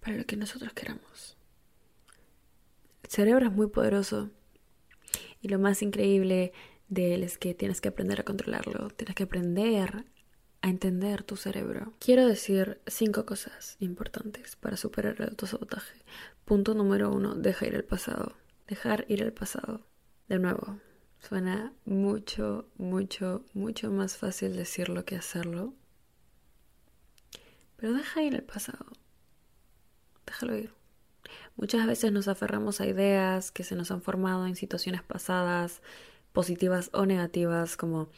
para 0.00 0.16
lo 0.16 0.26
que 0.26 0.36
nosotros 0.36 0.72
queramos. 0.72 1.36
El 3.04 3.10
cerebro 3.10 3.46
es 3.46 3.52
muy 3.52 3.68
poderoso 3.68 4.30
y 5.40 5.46
lo 5.46 5.60
más 5.60 5.82
increíble 5.82 6.52
de 6.88 7.14
él 7.14 7.22
es 7.22 7.38
que 7.38 7.54
tienes 7.54 7.80
que 7.80 7.88
aprender 7.88 8.20
a 8.20 8.24
controlarlo, 8.24 8.88
tienes 8.90 9.14
que 9.14 9.24
aprender 9.24 10.04
a 10.62 10.68
entender 10.68 11.22
tu 11.22 11.36
cerebro. 11.36 11.92
Quiero 11.98 12.26
decir 12.26 12.80
cinco 12.86 13.24
cosas 13.26 13.76
importantes 13.80 14.56
para 14.56 14.76
superar 14.76 15.16
el 15.18 15.28
autosabotaje. 15.28 15.98
Punto 16.44 16.74
número 16.74 17.10
uno, 17.12 17.34
deja 17.34 17.66
ir 17.66 17.74
el 17.74 17.84
pasado. 17.84 18.36
Dejar 18.66 19.04
ir 19.08 19.22
el 19.22 19.32
pasado. 19.32 19.86
De 20.28 20.38
nuevo, 20.38 20.78
suena 21.20 21.72
mucho, 21.84 22.68
mucho, 22.76 23.44
mucho 23.54 23.90
más 23.90 24.16
fácil 24.16 24.56
decirlo 24.56 25.04
que 25.04 25.16
hacerlo. 25.16 25.74
Pero 27.76 27.92
deja 27.92 28.22
ir 28.22 28.34
el 28.34 28.42
pasado. 28.42 28.86
Déjalo 30.26 30.56
ir. 30.56 30.72
Muchas 31.56 31.86
veces 31.86 32.12
nos 32.12 32.28
aferramos 32.28 32.80
a 32.80 32.86
ideas 32.86 33.50
que 33.50 33.64
se 33.64 33.74
nos 33.74 33.90
han 33.90 34.02
formado 34.02 34.46
en 34.46 34.56
situaciones 34.56 35.02
pasadas, 35.02 35.82
positivas 36.38 36.88
o 36.92 37.04
negativas, 37.04 37.76
como, 37.76 38.10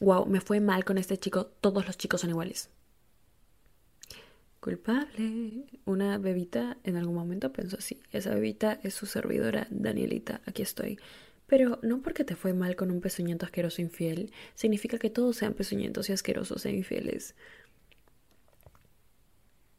wow, 0.00 0.26
me 0.26 0.40
fue 0.40 0.58
mal 0.58 0.84
con 0.84 0.98
este 0.98 1.16
chico, 1.16 1.46
todos 1.60 1.86
los 1.86 1.96
chicos 1.96 2.22
son 2.22 2.30
iguales. 2.30 2.70
Culpable. 4.58 5.66
Una 5.84 6.18
bebita 6.18 6.78
en 6.82 6.96
algún 6.96 7.14
momento 7.14 7.52
pensó 7.52 7.76
así. 7.78 8.02
Esa 8.10 8.34
bebita 8.34 8.80
es 8.82 8.94
su 8.94 9.06
servidora, 9.06 9.68
Danielita, 9.70 10.40
aquí 10.44 10.62
estoy. 10.62 10.98
Pero 11.46 11.78
no 11.82 12.02
porque 12.02 12.24
te 12.24 12.34
fue 12.34 12.52
mal 12.52 12.74
con 12.74 12.90
un 12.90 13.00
pezuñento 13.00 13.46
asqueroso 13.46 13.80
infiel, 13.80 14.32
significa 14.56 14.98
que 14.98 15.10
todos 15.10 15.36
sean 15.36 15.54
pezuñentos 15.54 16.10
y 16.10 16.12
asquerosos 16.12 16.66
e 16.66 16.72
infieles. 16.72 17.36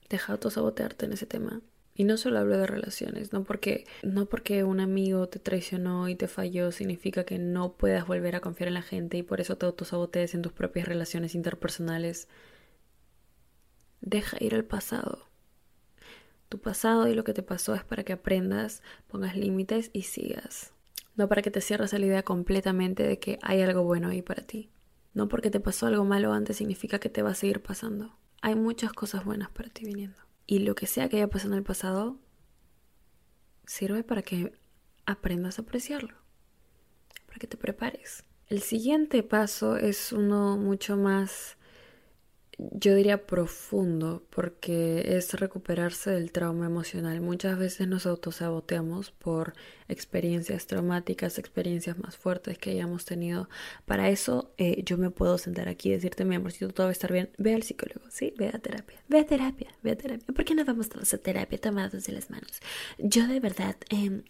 Deja 0.08 0.32
autosabotearte 0.32 1.06
en 1.06 1.12
ese 1.12 1.26
tema. 1.26 1.62
Y 1.96 2.06
no 2.06 2.18
solo 2.18 2.40
hablo 2.40 2.58
de 2.58 2.66
relaciones, 2.66 3.34
no 3.34 3.44
porque, 3.44 3.86
no 4.02 4.26
porque 4.26 4.64
un 4.64 4.80
amigo 4.80 5.30
te 5.30 5.38
traicionó 5.38 6.10
y 6.10 6.16
te 6.16 6.28
falló 6.28 6.72
significa 6.72 7.24
que 7.24 7.38
no 7.38 7.74
puedas 7.74 8.08
volver 8.08 8.36
a 8.36 8.42
confiar 8.42 8.68
en 8.68 8.74
la 8.74 8.82
gente 8.82 9.18
y 9.18 9.24
por 9.24 9.40
eso 9.40 9.58
te 9.58 9.68
autosabotees 9.68 10.34
en 10.34 10.42
tus 10.42 10.54
propias 10.54 10.88
relaciones 10.88 11.36
interpersonales. 11.36 12.28
Deja 14.02 14.38
ir 14.40 14.56
al 14.56 14.66
pasado. 14.66 15.30
Tu 16.50 16.60
pasado 16.60 17.08
y 17.08 17.14
lo 17.14 17.24
que 17.24 17.34
te 17.34 17.44
pasó 17.44 17.76
es 17.76 17.84
para 17.84 18.04
que 18.04 18.14
aprendas, 18.14 18.82
pongas 19.08 19.36
límites 19.36 19.92
y 19.94 20.04
sigas. 20.04 20.74
No 21.16 21.28
para 21.28 21.44
que 21.44 21.52
te 21.52 21.62
cierres 21.62 21.94
a 21.94 22.00
la 22.00 22.08
idea 22.08 22.24
completamente 22.24 23.04
de 23.04 23.20
que 23.20 23.38
hay 23.44 23.62
algo 23.62 23.84
bueno 23.84 24.10
ahí 24.10 24.24
para 24.24 24.42
ti. 24.42 24.72
No 25.14 25.28
porque 25.28 25.52
te 25.52 25.60
pasó 25.60 25.86
algo 25.86 26.06
malo 26.06 26.34
antes 26.34 26.58
significa 26.58 26.98
que 26.98 27.10
te 27.10 27.22
va 27.22 27.32
a 27.32 27.36
seguir 27.36 27.62
pasando. 27.62 28.18
Hay 28.42 28.56
muchas 28.56 28.94
cosas 28.94 29.24
buenas 29.26 29.52
para 29.52 29.70
ti 29.70 29.86
viniendo. 29.86 30.18
Y 30.46 30.60
lo 30.60 30.76
que 30.76 30.88
sea 30.88 31.10
que 31.10 31.18
haya 31.18 31.30
pasado 31.30 31.54
en 31.54 31.60
el 31.60 31.64
pasado 31.64 32.20
sirve 33.66 34.04
para 34.04 34.22
que 34.22 34.54
aprendas 35.06 35.58
a 35.58 35.64
apreciarlo, 35.64 36.16
para 37.28 37.40
que 37.40 37.48
te 37.48 37.58
prepares. 37.58 38.24
El 38.48 38.62
siguiente 38.62 39.24
paso 39.24 39.78
es 39.78 40.12
uno 40.12 40.58
mucho 40.58 40.98
más 40.98 41.58
yo 42.58 42.96
diría 42.96 43.26
profundo, 43.26 44.24
porque 44.30 45.16
es 45.18 45.34
recuperarse 45.34 46.12
del 46.12 46.32
trauma 46.32 46.66
emocional. 46.66 47.20
Muchas 47.22 47.58
veces 47.58 47.88
nos 47.88 48.06
autosaboteamos 48.06 49.12
por 49.12 49.54
experiencias 49.88 50.68
traumáticas, 50.68 51.40
experiencias 51.40 51.98
más 51.98 52.16
fuertes 52.16 52.58
que 52.58 52.72
hayamos 52.72 53.06
tenido. 53.06 53.50
Para 53.86 54.10
eso 54.10 54.54
eh, 54.58 54.84
yo 54.86 54.98
me 54.98 55.10
puedo 55.10 55.38
sentar 55.38 55.68
aquí 55.68 55.90
y 55.90 55.94
decirte, 55.94 56.26
mi 56.26 56.36
amorcito, 56.36 56.70
todo 56.70 56.88
va 56.88 56.90
a 56.90 56.94
estar 56.94 57.12
bien. 57.12 57.32
Ve 57.38 57.56
al 57.56 57.64
psicólogo, 57.64 58.06
¿sí? 58.10 58.34
Ve 58.38 58.50
a 58.50 58.60
terapia. 58.60 59.00
Ve 59.08 59.20
a 59.20 59.26
terapia, 59.26 59.70
ve 59.82 59.92
a 59.92 59.96
terapia. 59.96 60.34
¿Por 60.34 60.46
qué 60.46 60.56
no 60.56 60.66
vamos 60.66 60.90
todos 60.90 61.14
a 61.14 61.18
terapia 61.18 61.58
tomados 61.58 62.04
de 62.04 62.14
las 62.14 62.30
manos? 62.30 62.62
Yo 62.98 63.28
de 63.28 63.40
verdad, 63.40 63.76
eh, 63.90 64.22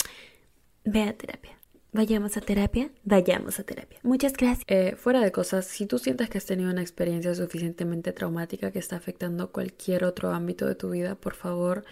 ve 0.85 1.03
a 1.03 1.13
terapia. 1.13 1.57
Vayamos 1.93 2.37
a 2.37 2.41
terapia, 2.41 2.89
vayamos 3.03 3.59
a 3.59 3.63
terapia. 3.63 3.99
Muchas 4.01 4.33
gracias. 4.33 4.65
Eh, 4.67 4.95
fuera 4.95 5.21
de 5.21 5.31
cosas, 5.31 5.67
si 5.67 5.85
tú 5.85 5.99
sientes 5.99 6.27
que 6.27 6.39
has 6.39 6.45
tenido 6.47 6.71
una 6.71 6.81
experiencia 6.81 7.35
suficientemente 7.35 8.11
traumática 8.11 8.71
que 8.71 8.79
está 8.79 8.95
afectando 8.95 9.51
cualquier 9.51 10.03
otro 10.03 10.31
ámbito 10.31 10.65
de 10.65 10.73
tu 10.73 10.89
vida, 10.89 11.13
por 11.13 11.35
favor, 11.35 11.85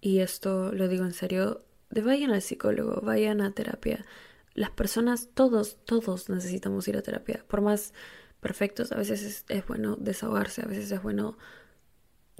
y 0.00 0.20
esto 0.20 0.72
lo 0.72 0.88
digo 0.88 1.04
en 1.04 1.12
serio, 1.12 1.66
vayan 1.90 2.30
al 2.30 2.40
psicólogo, 2.40 3.02
vayan 3.02 3.42
a 3.42 3.52
terapia. 3.52 4.06
Las 4.54 4.70
personas, 4.70 5.28
todos, 5.34 5.76
todos 5.84 6.30
necesitamos 6.30 6.88
ir 6.88 6.96
a 6.96 7.02
terapia. 7.02 7.44
Por 7.46 7.60
más 7.60 7.92
perfectos, 8.40 8.90
a 8.90 8.96
veces 8.96 9.22
es, 9.22 9.44
es 9.50 9.66
bueno 9.66 9.96
desahogarse, 10.00 10.62
a 10.62 10.66
veces 10.66 10.90
es 10.90 11.02
bueno 11.02 11.36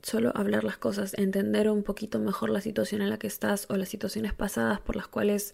solo 0.03 0.33
hablar 0.35 0.65
las 0.65 0.79
cosas, 0.79 1.13
entender 1.19 1.69
un 1.69 1.83
poquito 1.83 2.19
mejor 2.19 2.49
la 2.49 2.63
situación 2.63 3.03
en 3.03 3.11
la 3.11 3.19
que 3.19 3.27
estás 3.27 3.67
o 3.69 3.77
las 3.77 3.91
situaciones 3.91 4.33
pasadas 4.33 4.81
por 4.81 4.97
las 4.97 5.09
cuales 5.09 5.53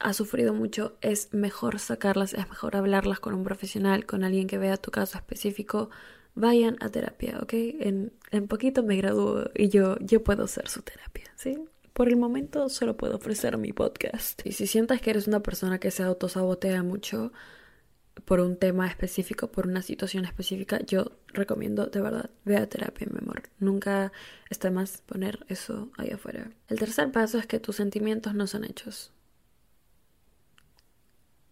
has 0.00 0.16
sufrido 0.16 0.54
mucho, 0.54 0.96
es 1.00 1.32
mejor 1.32 1.78
sacarlas, 1.78 2.34
es 2.34 2.48
mejor 2.48 2.76
hablarlas 2.76 3.20
con 3.20 3.34
un 3.34 3.44
profesional, 3.44 4.06
con 4.06 4.24
alguien 4.24 4.46
que 4.46 4.58
vea 4.58 4.76
tu 4.76 4.90
caso 4.90 5.18
específico. 5.18 5.90
Vayan 6.34 6.76
a 6.80 6.88
terapia, 6.88 7.38
¿ok? 7.42 7.52
En, 7.52 8.12
en 8.30 8.48
poquito 8.48 8.82
me 8.82 8.96
gradúo 8.96 9.50
y 9.54 9.68
yo, 9.68 9.96
yo 10.00 10.22
puedo 10.22 10.46
ser 10.46 10.68
su 10.68 10.82
terapia, 10.82 11.32
¿sí? 11.36 11.58
Por 11.92 12.08
el 12.08 12.16
momento 12.16 12.68
solo 12.68 12.96
puedo 12.96 13.16
ofrecer 13.16 13.58
mi 13.58 13.72
podcast. 13.72 14.40
Y 14.46 14.52
si 14.52 14.66
sientas 14.66 15.00
que 15.00 15.10
eres 15.10 15.26
una 15.28 15.40
persona 15.40 15.78
que 15.78 15.90
se 15.90 16.02
autosabotea 16.02 16.82
mucho, 16.82 17.32
por 18.24 18.40
un 18.40 18.56
tema 18.56 18.86
específico, 18.86 19.50
por 19.50 19.66
una 19.66 19.82
situación 19.82 20.24
específica, 20.24 20.80
yo 20.86 21.12
recomiendo 21.28 21.86
de 21.86 22.00
verdad, 22.00 22.30
ve 22.44 22.56
a 22.56 22.68
terapia, 22.68 23.06
mi 23.10 23.18
amor. 23.18 23.42
Nunca 23.58 24.12
está 24.48 24.70
más 24.70 25.02
poner 25.02 25.44
eso 25.48 25.90
ahí 25.96 26.10
afuera. 26.10 26.50
El 26.68 26.78
tercer 26.78 27.10
paso 27.12 27.38
es 27.38 27.46
que 27.46 27.60
tus 27.60 27.76
sentimientos 27.76 28.34
no 28.34 28.46
son 28.46 28.64
hechos. 28.64 29.12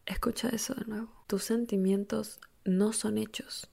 Escucha 0.08 0.48
eso 0.48 0.74
de 0.74 0.86
nuevo. 0.86 1.12
Tus 1.26 1.44
sentimientos 1.44 2.40
no 2.64 2.94
son 2.94 3.18
hechos. 3.18 3.68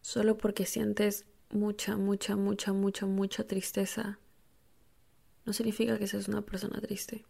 Solo 0.00 0.36
porque 0.36 0.66
sientes 0.66 1.26
mucha, 1.50 1.96
mucha, 1.96 2.34
mucha, 2.34 2.72
mucha, 2.72 3.06
mucha 3.06 3.46
tristeza, 3.46 4.18
no 5.44 5.52
significa 5.52 5.96
que 5.96 6.08
seas 6.08 6.26
una 6.26 6.42
persona 6.42 6.80
triste. 6.80 7.24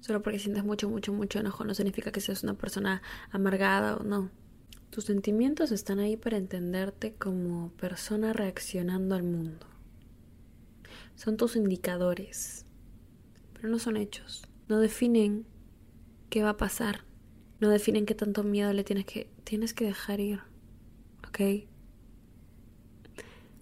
Solo 0.00 0.22
porque 0.22 0.38
sientes 0.38 0.64
mucho, 0.64 0.88
mucho, 0.88 1.12
mucho 1.12 1.40
enojo 1.40 1.64
no 1.64 1.74
significa 1.74 2.10
que 2.10 2.20
seas 2.20 2.42
una 2.42 2.54
persona 2.54 3.02
amargada 3.30 3.96
o 3.96 4.04
no. 4.04 4.30
Tus 4.88 5.04
sentimientos 5.04 5.72
están 5.72 5.98
ahí 5.98 6.16
para 6.16 6.38
entenderte 6.38 7.14
como 7.14 7.70
persona 7.72 8.32
reaccionando 8.32 9.14
al 9.14 9.24
mundo. 9.24 9.66
Son 11.16 11.36
tus 11.36 11.54
indicadores, 11.54 12.64
pero 13.52 13.68
no 13.68 13.78
son 13.78 13.98
hechos. 13.98 14.42
No 14.72 14.80
definen 14.80 15.44
qué 16.30 16.42
va 16.42 16.48
a 16.48 16.56
pasar. 16.56 17.04
No 17.60 17.68
definen 17.68 18.06
qué 18.06 18.14
tanto 18.14 18.42
miedo 18.42 18.72
le 18.72 18.84
tienes 18.84 19.04
que 19.04 19.28
tienes 19.44 19.74
que 19.74 19.84
dejar 19.84 20.18
ir. 20.18 20.40
¿Ok? 21.28 21.68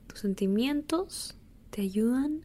Tus 0.07 0.21
sentimientos 0.21 1.35
te 1.71 1.83
ayudan 1.83 2.43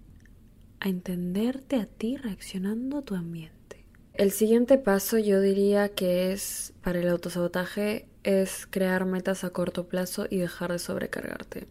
a 0.79 0.89
entenderte 0.89 1.75
a 1.75 1.85
ti 1.85 2.17
reaccionando 2.17 2.97
a 2.97 3.01
tu 3.03 3.13
ambiente. 3.13 3.85
El 4.15 4.31
siguiente 4.31 4.79
paso 4.79 5.19
yo 5.19 5.41
diría 5.41 5.89
que 5.89 6.31
es 6.31 6.73
para 6.81 7.01
el 7.01 7.09
autosabotaje 7.09 8.07
es 8.23 8.65
crear 8.65 9.05
metas 9.05 9.43
a 9.43 9.51
corto 9.51 9.87
plazo 9.87 10.25
y 10.27 10.37
dejar 10.37 10.71
de 10.71 10.79
sobrecargarte. 10.79 11.67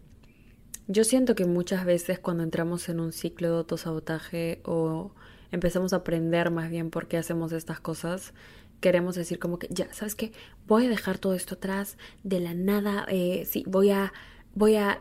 Yo 0.87 1.03
siento 1.03 1.35
que 1.35 1.45
muchas 1.45 1.85
veces 1.87 2.21
cuando 2.21 2.45
entramos 2.45 2.89
en 2.89 3.01
un 3.01 3.11
ciclo 3.11 3.49
de 3.49 3.57
autosabotaje 3.57 4.61
o 4.65 5.13
empezamos 5.55 5.93
a 5.93 5.97
aprender 5.97 6.51
más 6.51 6.71
bien 6.71 6.91
por 6.91 7.09
qué 7.09 7.17
hacemos 7.17 7.53
estas 7.53 7.81
cosas, 7.81 8.35
queremos 8.81 9.15
decir 9.15 9.39
como 9.39 9.59
que 9.59 9.69
ya, 9.71 9.93
¿sabes 9.93 10.15
qué? 10.15 10.33
Voy 10.67 10.87
a 10.87 10.89
dejar 10.89 11.19
todo 11.19 11.35
esto 11.35 11.55
atrás 11.55 11.97
de 12.23 12.41
la 12.41 12.55
nada, 12.55 13.07
eh, 13.09 13.45
sí, 13.47 13.65
voy 13.67 13.91
a, 13.91 14.13
voy 14.55 14.77
a 14.77 15.01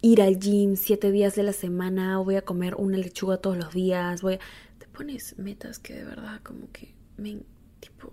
ir 0.00 0.22
al 0.22 0.38
gym 0.38 0.76
siete 0.76 1.10
días 1.10 1.34
de 1.34 1.42
la 1.42 1.52
semana, 1.52 2.18
voy 2.18 2.36
a 2.36 2.42
comer 2.42 2.74
una 2.76 2.96
lechuga 2.96 3.38
todos 3.38 3.56
los 3.56 3.74
días, 3.74 4.22
voy 4.22 4.34
a 4.34 4.40
pones 4.98 5.38
metas 5.38 5.78
que 5.78 5.94
de 5.94 6.04
verdad 6.04 6.40
como 6.42 6.72
que 6.72 6.92
me 7.16 7.38
tipo 7.78 8.12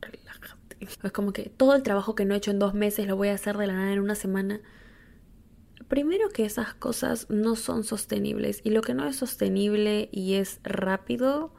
relájate. 0.00 0.76
Es 1.02 1.10
como 1.10 1.32
que 1.32 1.50
todo 1.56 1.74
el 1.74 1.82
trabajo 1.82 2.14
que 2.14 2.24
no 2.24 2.34
he 2.34 2.36
hecho 2.36 2.52
en 2.52 2.60
dos 2.60 2.74
meses 2.74 3.08
lo 3.08 3.16
voy 3.16 3.28
a 3.28 3.34
hacer 3.34 3.56
de 3.56 3.66
la 3.66 3.72
nada 3.72 3.92
en 3.92 3.98
una 3.98 4.14
semana. 4.14 4.60
Primero 5.88 6.28
que 6.30 6.44
esas 6.44 6.74
cosas 6.74 7.28
no 7.30 7.54
son 7.56 7.84
sostenibles 7.84 8.60
y 8.64 8.70
lo 8.70 8.82
que 8.82 8.94
no 8.94 9.06
es 9.06 9.16
sostenible 9.16 10.08
y 10.10 10.34
es 10.34 10.60
rápido, 10.64 11.52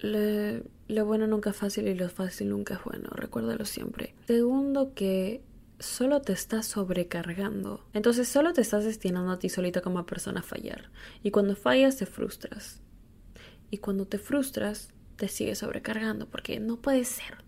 lo 0.00 1.06
bueno 1.06 1.26
nunca 1.26 1.50
es 1.50 1.56
fácil 1.56 1.88
y 1.88 1.94
lo 1.94 2.08
fácil 2.08 2.50
nunca 2.50 2.74
es 2.74 2.84
bueno, 2.84 3.08
recuérdalo 3.10 3.64
siempre. 3.64 4.14
Segundo 4.26 4.94
que 4.94 5.42
solo 5.78 6.20
te 6.22 6.32
estás 6.32 6.66
sobrecargando. 6.66 7.86
Entonces 7.92 8.28
solo 8.28 8.52
te 8.52 8.60
estás 8.60 8.84
destinando 8.84 9.30
a 9.32 9.38
ti 9.38 9.48
solita 9.48 9.80
como 9.80 10.04
persona 10.06 10.40
a 10.40 10.42
fallar. 10.42 10.90
Y 11.22 11.30
cuando 11.30 11.56
fallas 11.56 11.96
te 11.96 12.06
frustras. 12.06 12.82
Y 13.70 13.78
cuando 13.78 14.06
te 14.06 14.18
frustras 14.18 14.92
te 15.16 15.28
sigues 15.28 15.58
sobrecargando 15.58 16.28
porque 16.28 16.60
no 16.60 16.76
puede 16.76 17.04
ser. 17.04 17.47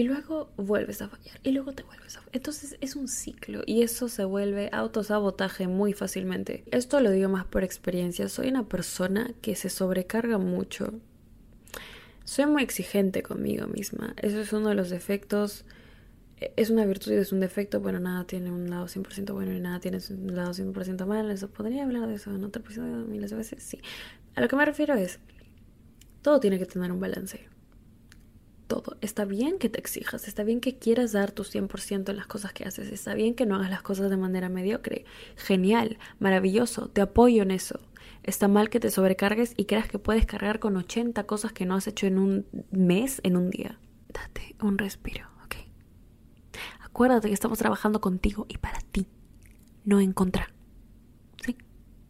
Y 0.00 0.04
luego 0.04 0.50
vuelves 0.56 1.02
a 1.02 1.08
fallar. 1.08 1.38
Y 1.42 1.50
luego 1.50 1.72
te 1.72 1.82
vuelves 1.82 2.16
a 2.16 2.20
fallar. 2.20 2.34
Entonces 2.34 2.78
es 2.80 2.96
un 2.96 3.06
ciclo 3.06 3.62
y 3.66 3.82
eso 3.82 4.08
se 4.08 4.24
vuelve 4.24 4.70
autosabotaje 4.72 5.68
muy 5.68 5.92
fácilmente. 5.92 6.64
Esto 6.70 7.00
lo 7.00 7.10
digo 7.10 7.28
más 7.28 7.44
por 7.44 7.64
experiencia. 7.64 8.28
Soy 8.30 8.48
una 8.48 8.66
persona 8.66 9.30
que 9.42 9.56
se 9.56 9.68
sobrecarga 9.68 10.38
mucho. 10.38 10.94
Soy 12.24 12.46
muy 12.46 12.62
exigente 12.62 13.22
conmigo 13.22 13.66
misma. 13.66 14.14
Eso 14.16 14.40
es 14.40 14.52
uno 14.54 14.70
de 14.70 14.74
los 14.74 14.88
defectos 14.88 15.66
es 16.56 16.70
una 16.70 16.86
virtud 16.86 17.12
y 17.12 17.16
es 17.16 17.30
un 17.30 17.40
defecto. 17.40 17.80
Bueno, 17.80 18.00
nada 18.00 18.24
tiene 18.24 18.50
un 18.50 18.70
lado 18.70 18.86
100% 18.86 19.34
bueno 19.34 19.52
y 19.52 19.60
nada 19.60 19.80
tiene 19.80 19.98
un 20.08 20.34
lado 20.34 20.52
100% 20.52 21.04
malo. 21.04 21.28
Eso 21.28 21.50
podría 21.50 21.84
hablar 21.84 22.08
de 22.08 22.14
eso 22.14 22.34
en 22.34 22.42
otro 22.42 22.62
episodio 22.62 23.04
miles 23.04 23.32
de 23.32 23.36
veces. 23.36 23.62
Sí. 23.62 23.78
A 24.34 24.40
lo 24.40 24.48
que 24.48 24.56
me 24.56 24.64
refiero 24.64 24.94
es, 24.94 25.18
todo 26.22 26.40
tiene 26.40 26.58
que 26.58 26.64
tener 26.64 26.90
un 26.90 27.00
balance. 27.00 27.50
Todo. 28.70 28.96
Está 29.00 29.24
bien 29.24 29.58
que 29.58 29.68
te 29.68 29.80
exijas, 29.80 30.28
está 30.28 30.44
bien 30.44 30.60
que 30.60 30.78
quieras 30.78 31.10
dar 31.10 31.32
tu 31.32 31.42
100% 31.42 32.08
en 32.08 32.16
las 32.16 32.28
cosas 32.28 32.52
que 32.52 32.62
haces, 32.62 32.92
está 32.92 33.14
bien 33.14 33.34
que 33.34 33.44
no 33.44 33.56
hagas 33.56 33.68
las 33.68 33.82
cosas 33.82 34.10
de 34.10 34.16
manera 34.16 34.48
mediocre. 34.48 35.04
Genial, 35.34 35.98
maravilloso, 36.20 36.88
te 36.88 37.00
apoyo 37.00 37.42
en 37.42 37.50
eso. 37.50 37.80
Está 38.22 38.46
mal 38.46 38.70
que 38.70 38.78
te 38.78 38.92
sobrecargues 38.92 39.54
y 39.56 39.64
creas 39.64 39.88
que 39.88 39.98
puedes 39.98 40.24
cargar 40.24 40.60
con 40.60 40.76
80 40.76 41.24
cosas 41.24 41.52
que 41.52 41.66
no 41.66 41.74
has 41.74 41.88
hecho 41.88 42.06
en 42.06 42.20
un 42.20 42.46
mes, 42.70 43.20
en 43.24 43.36
un 43.36 43.50
día. 43.50 43.80
Date 44.08 44.54
un 44.62 44.78
respiro. 44.78 45.28
Acuérdate 47.00 47.28
que 47.28 47.34
estamos 47.34 47.58
trabajando 47.58 48.00
contigo 48.00 48.46
y 48.48 48.58
para 48.58 48.78
ti, 48.92 49.06
no 49.84 50.00
en 50.00 50.12
contra. 50.12 50.52
¿Sí? 51.44 51.56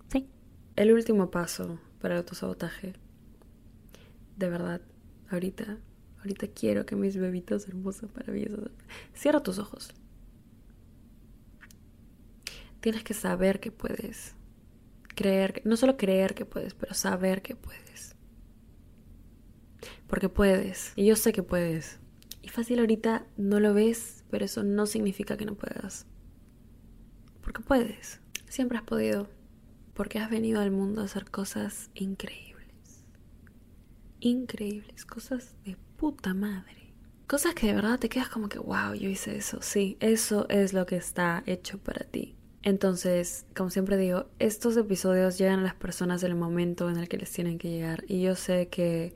¿Sí? 0.09 0.29
El 0.75 0.93
último 0.93 1.31
paso 1.31 1.79
para 2.01 2.15
el 2.15 2.19
autosabotaje. 2.19 2.95
De 4.37 4.49
verdad, 4.49 4.81
ahorita, 5.31 5.79
ahorita 6.21 6.49
quiero 6.49 6.87
que 6.87 6.97
mis 6.97 7.17
bebitos 7.17 7.69
hermosos, 7.69 8.15
maravillosos. 8.15 8.71
Cierra 9.13 9.43
tus 9.43 9.59
ojos. 9.59 9.93
Tienes 12.81 13.05
que 13.05 13.15
saber 13.15 13.61
que 13.61 13.73
puedes. 13.73 14.35
Creer, 15.15 15.61
no 15.65 15.77
solo 15.77 15.97
creer 15.97 16.35
que 16.35 16.47
puedes, 16.47 16.75
pero 16.75 16.95
saber 16.95 17.43
que 17.43 17.57
puedes. 17.57 18.15
Porque 20.07 20.29
puedes. 20.29 20.93
Y 20.97 21.05
yo 21.07 21.17
sé 21.17 21.33
que 21.33 21.43
puedes. 21.43 21.99
Y 22.43 22.49
fácil 22.49 22.79
ahorita 22.79 23.27
no 23.37 23.61
lo 23.61 23.75
ves 23.75 24.21
pero 24.31 24.45
eso 24.45 24.63
no 24.63 24.87
significa 24.87 25.37
que 25.37 25.45
no 25.45 25.57
puedas. 25.57 26.07
Porque 27.43 27.61
puedes. 27.61 28.21
Siempre 28.49 28.79
has 28.79 28.85
podido. 28.85 29.29
Porque 29.93 30.19
has 30.19 30.31
venido 30.31 30.61
al 30.61 30.71
mundo 30.71 31.03
a 31.03 31.05
hacer 31.05 31.31
cosas 31.31 31.91
increíbles. 31.95 33.05
Increíbles. 34.21 35.05
Cosas 35.05 35.57
de 35.65 35.77
puta 36.01 36.33
madre. 36.33 36.95
Cosas 37.27 37.55
que 37.55 37.67
de 37.67 37.75
verdad 37.75 37.99
te 37.99 38.09
quedas 38.09 38.31
como 38.31 38.49
que, 38.49 38.59
wow, 38.59 38.95
yo 38.95 39.11
hice 39.11 39.37
eso. 39.37 39.59
Sí, 39.61 39.99
eso 40.01 40.49
es 40.49 40.73
lo 40.73 40.87
que 40.87 40.97
está 40.97 41.43
hecho 41.45 41.77
para 41.77 42.07
ti. 42.07 42.35
Entonces, 42.63 43.45
como 43.55 43.69
siempre 43.69 43.99
digo, 43.99 44.31
estos 44.39 44.79
episodios 44.79 45.37
llegan 45.37 45.59
a 45.59 45.63
las 45.63 45.75
personas 45.75 46.23
en 46.23 46.31
el 46.31 46.39
momento 46.39 46.89
en 46.89 46.97
el 46.97 47.07
que 47.07 47.19
les 47.19 47.31
tienen 47.31 47.59
que 47.59 47.69
llegar. 47.69 48.05
Y 48.09 48.23
yo 48.23 48.35
sé 48.35 48.69
que 48.69 49.15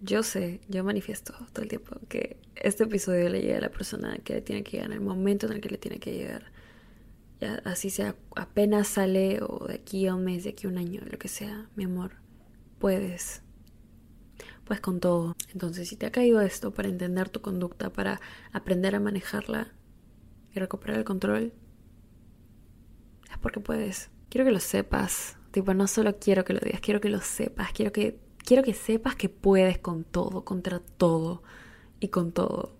yo 0.00 0.22
sé, 0.22 0.60
yo 0.68 0.84
manifiesto 0.84 1.34
todo 1.52 1.62
el 1.62 1.68
tiempo 1.68 1.98
que 2.08 2.36
este 2.54 2.84
episodio 2.84 3.28
le 3.28 3.42
llega 3.42 3.58
a 3.58 3.62
la 3.62 3.70
persona 3.70 4.16
que 4.18 4.34
le 4.34 4.42
tiene 4.42 4.62
que 4.62 4.72
llegar 4.72 4.92
en 4.92 4.98
el 4.98 5.00
momento 5.00 5.46
en 5.46 5.54
el 5.54 5.60
que 5.60 5.70
le 5.70 5.78
tiene 5.78 5.98
que 5.98 6.12
llegar. 6.12 6.52
Ya, 7.40 7.54
así 7.64 7.90
sea, 7.90 8.14
apenas 8.36 8.86
sale 8.86 9.40
o 9.42 9.66
de 9.66 9.74
aquí 9.74 10.06
a 10.06 10.14
un 10.14 10.24
mes, 10.24 10.44
de 10.44 10.50
aquí 10.50 10.68
a 10.68 10.70
un 10.70 10.78
año, 10.78 11.02
lo 11.04 11.18
que 11.18 11.26
sea, 11.26 11.68
mi 11.74 11.82
amor, 11.82 12.12
puedes. 12.78 13.43
Pues 14.64 14.80
con 14.80 15.00
todo. 15.00 15.36
Entonces, 15.52 15.88
si 15.88 15.96
te 15.96 16.06
ha 16.06 16.12
caído 16.12 16.40
esto 16.40 16.72
para 16.72 16.88
entender 16.88 17.28
tu 17.28 17.40
conducta, 17.40 17.92
para 17.92 18.20
aprender 18.52 18.94
a 18.94 19.00
manejarla 19.00 19.72
y 20.54 20.58
recuperar 20.58 20.98
el 20.98 21.04
control, 21.04 21.52
es 23.30 23.38
porque 23.38 23.60
puedes. 23.60 24.10
Quiero 24.30 24.46
que 24.46 24.52
lo 24.52 24.60
sepas. 24.60 25.36
Tipo, 25.50 25.74
no 25.74 25.86
solo 25.86 26.18
quiero 26.18 26.44
que 26.44 26.54
lo 26.54 26.60
digas, 26.60 26.80
quiero 26.80 27.00
que 27.00 27.10
lo 27.10 27.20
sepas, 27.20 27.72
quiero 27.72 27.92
que 27.92 28.18
quiero 28.44 28.62
que 28.62 28.74
sepas 28.74 29.16
que 29.16 29.28
puedes 29.28 29.78
con 29.78 30.04
todo, 30.04 30.44
contra 30.44 30.80
todo 30.80 31.42
y 32.00 32.08
con 32.08 32.32
todo. 32.32 32.76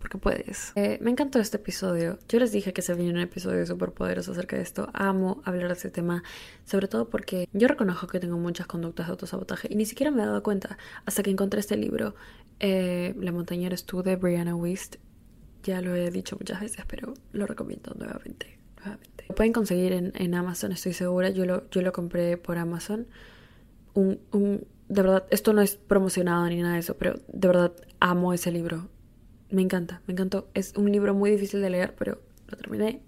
Porque 0.00 0.18
puedes. 0.18 0.72
Eh, 0.76 0.98
me 1.00 1.10
encantó 1.10 1.38
este 1.38 1.58
episodio. 1.58 2.18
Yo 2.28 2.38
les 2.40 2.52
dije 2.52 2.72
que 2.72 2.82
se 2.82 2.94
viene 2.94 3.12
un 3.12 3.20
episodio 3.20 3.64
súper 3.66 3.92
poderoso 3.92 4.32
acerca 4.32 4.56
de 4.56 4.62
esto. 4.62 4.88
Amo 4.94 5.42
hablar 5.44 5.68
de 5.68 5.74
este 5.74 5.90
tema, 5.90 6.24
sobre 6.64 6.88
todo 6.88 7.08
porque 7.08 7.48
yo 7.52 7.68
reconozco 7.68 8.06
que 8.06 8.18
tengo 8.18 8.38
muchas 8.38 8.66
conductas 8.66 9.06
de 9.06 9.12
autosabotaje 9.12 9.68
y 9.70 9.76
ni 9.76 9.84
siquiera 9.84 10.10
me 10.10 10.22
he 10.22 10.26
dado 10.26 10.42
cuenta 10.42 10.78
hasta 11.04 11.22
que 11.22 11.30
encontré 11.30 11.60
este 11.60 11.76
libro, 11.76 12.14
eh, 12.58 13.14
La 13.18 13.30
montaña 13.30 13.66
eres 13.66 13.84
tú 13.84 14.02
de 14.02 14.16
Brianna 14.16 14.56
Wist. 14.56 14.96
Ya 15.62 15.82
lo 15.82 15.94
he 15.94 16.10
dicho 16.10 16.36
muchas 16.40 16.60
veces, 16.60 16.84
pero 16.88 17.12
lo 17.32 17.46
recomiendo 17.46 17.94
nuevamente. 17.94 18.58
nuevamente. 18.78 19.26
Lo 19.28 19.34
pueden 19.34 19.52
conseguir 19.52 19.92
en, 19.92 20.12
en, 20.14 20.34
Amazon, 20.34 20.72
estoy 20.72 20.94
segura. 20.94 21.28
Yo 21.28 21.44
lo, 21.44 21.68
yo 21.68 21.82
lo 21.82 21.92
compré 21.92 22.38
por 22.38 22.56
Amazon. 22.56 23.06
Un, 23.92 24.18
un, 24.32 24.66
de 24.88 25.02
verdad, 25.02 25.26
esto 25.28 25.52
no 25.52 25.60
es 25.60 25.76
promocionado 25.76 26.48
ni 26.48 26.62
nada 26.62 26.74
de 26.74 26.80
eso, 26.80 26.96
pero 26.96 27.20
de 27.28 27.48
verdad 27.48 27.72
amo 28.00 28.32
ese 28.32 28.50
libro 28.50 28.88
me 29.50 29.62
encanta, 29.62 30.00
me 30.06 30.12
encantó. 30.12 30.48
Es 30.54 30.74
un 30.76 30.90
libro 30.90 31.14
muy 31.14 31.30
difícil 31.30 31.60
de 31.60 31.70
leer, 31.70 31.94
pero 31.96 32.20
lo 32.48 32.56
terminé 32.56 33.00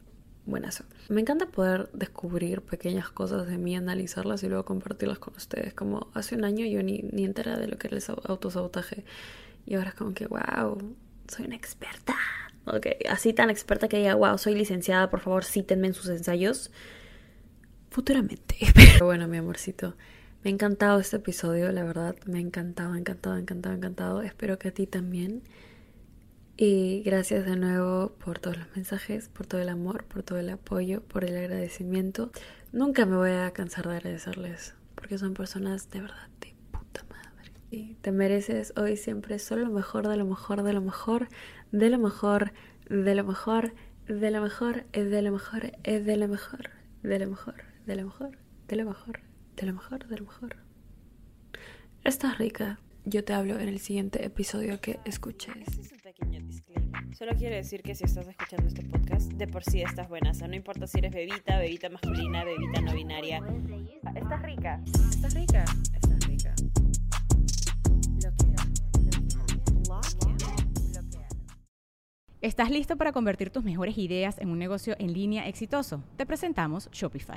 buenazo. 0.45 0.85
Me 1.09 1.21
encanta 1.21 1.47
poder 1.47 1.89
descubrir 1.93 2.63
pequeñas 2.63 3.11
cosas 3.11 3.47
de 3.47 3.59
mí, 3.59 3.77
analizarlas 3.77 4.43
y 4.43 4.49
luego 4.49 4.65
compartirlas 4.65 5.19
con 5.19 5.35
ustedes. 5.37 5.75
Como 5.75 6.11
hace 6.15 6.35
un 6.35 6.45
año 6.45 6.67
yo 6.67 6.83
ni, 6.83 7.03
ni 7.13 7.25
entera 7.25 7.57
de 7.57 7.69
lo 7.69 7.79
que 7.79 7.89
era 7.89 7.97
el 7.97 8.03
autosabotaje. 8.25 9.05
Y 9.67 9.75
ahora 9.75 9.91
es 9.91 9.95
como 9.95 10.15
que, 10.15 10.27
wow, 10.27 10.97
soy 11.29 11.47
una 11.47 11.57
experta. 11.57 12.17
Ok, 12.65 12.87
así 13.09 13.33
tan 13.33 13.51
experta 13.51 13.89
que 13.89 13.99
diga, 13.99 14.15
wow, 14.15 14.39
soy 14.39 14.55
licenciada, 14.55 15.11
por 15.11 15.21
favor, 15.21 15.45
cítenme 15.45 15.89
en 15.89 15.95
sus 15.95 16.09
ensayos. 16.09 16.71
Futuramente. 17.91 18.57
Pero 18.75 19.07
bueno, 19.07 19.29
mi 19.29 19.37
amorcito. 19.37 19.95
Me 20.43 20.51
ha 20.51 20.55
encantado 20.55 20.99
este 20.99 21.17
episodio, 21.17 21.71
la 21.71 21.85
verdad. 21.85 22.17
Me 22.27 22.39
ha 22.39 22.41
encantado, 22.41 22.97
encantado, 22.97 23.37
encantado, 23.37 23.75
encantado. 23.77 24.23
Espero 24.23 24.59
que 24.59 24.69
a 24.69 24.71
ti 24.73 24.87
también. 24.87 25.43
Y 26.57 27.03
gracias 27.03 27.47
de 27.47 27.57
nuevo 27.57 28.13
por 28.23 28.39
todos 28.39 28.59
los 28.59 28.67
mensajes, 28.77 29.29
por 29.29 29.47
todo 29.47 29.63
el 29.63 29.71
amor, 29.71 30.05
por 30.05 30.23
todo 30.23 30.39
el 30.39 30.51
apoyo, 30.51 31.03
por 31.03 31.25
el 31.25 31.37
agradecimiento. 31.37 32.31
Nunca 32.73 33.07
me 33.07 33.17
voy 33.17 33.31
a 33.31 33.51
cansar 33.53 33.89
de 33.89 33.97
agradecerles, 33.97 34.75
porque 34.95 35.17
son 35.17 35.33
personas 35.33 35.91
de 35.91 36.03
verdad 36.03 36.29
de 36.41 36.55
puta 36.71 37.05
madre. 37.09 37.53
Y 37.71 37.95
te 38.03 38.13
mereces 38.13 38.75
hoy 38.77 38.99
siempre 38.99 39.39
solo 39.39 39.65
lo 39.65 39.71
mejor, 39.71 40.07
de 40.09 40.17
lo 40.17 40.27
mejor, 40.27 40.63
de 40.63 40.73
lo 40.75 40.83
mejor, 40.83 41.29
de 41.71 41.89
lo 41.89 41.99
mejor, 41.99 42.53
de 42.87 43.15
lo 43.15 43.25
mejor, 43.25 43.73
de 44.07 44.31
lo 44.31 44.43
mejor, 44.43 44.85
de 44.93 45.23
lo 45.23 45.33
mejor, 45.33 45.73
de 45.83 46.17
lo 46.19 46.29
mejor, 46.29 46.71
de 47.03 47.19
lo 47.19 47.29
mejor, 47.29 47.65
de 47.87 47.97
lo 47.97 48.05
mejor, 48.05 48.39
de 48.67 48.77
lo 48.77 48.85
mejor, 48.85 49.21
de 49.57 49.67
lo 49.67 49.73
mejor, 49.73 50.07
de 50.07 50.17
lo 50.19 50.25
mejor. 50.25 50.57
Estás 52.05 52.37
rica. 52.37 52.79
Yo 53.05 53.25
te 53.25 53.33
hablo 53.33 53.59
en 53.59 53.69
el 53.69 53.81
siguiente 53.81 54.25
episodio 54.25 54.81
que 54.81 55.01
escuches. 55.05 55.57
Este 55.57 55.81
es 55.81 55.93
un 55.93 55.99
pequeño 55.99 56.41
disclaimer. 56.41 57.17
Solo 57.17 57.33
quiero 57.37 57.57
decir 57.57 57.83
que 57.83 57.97
si 57.97 58.05
estás 58.05 58.29
escuchando 58.29 58.69
este 58.69 58.85
podcast, 58.85 59.33
de 59.33 59.49
por 59.49 59.65
sí 59.65 59.83
estás 59.83 60.09
buena. 60.09 60.31
O 60.31 60.35
sea, 60.35 60.47
no 60.47 60.55
importa 60.55 60.87
si 60.87 60.99
eres 60.99 61.13
bebita, 61.13 61.59
bebita 61.59 61.89
masculina, 61.89 62.45
bebita 62.45 62.81
no 62.81 62.95
binaria. 62.95 63.43
Estás 64.15 64.43
rica. 64.43 64.81
Estás 65.11 65.35
rica. 65.35 65.65
Estás 65.95 66.29
rica. 66.29 66.55
¿Estás 72.41 72.71
listo 72.71 72.97
para 72.97 73.13
convertir 73.13 73.51
tus 73.51 73.65
mejores 73.65 73.99
ideas 73.99 74.39
en 74.39 74.49
un 74.49 74.59
negocio 74.59 74.95
en 75.01 75.13
línea 75.13 75.49
exitoso? 75.49 76.05
Te 76.17 76.25
presentamos 76.25 76.89
Shopify. 76.93 77.37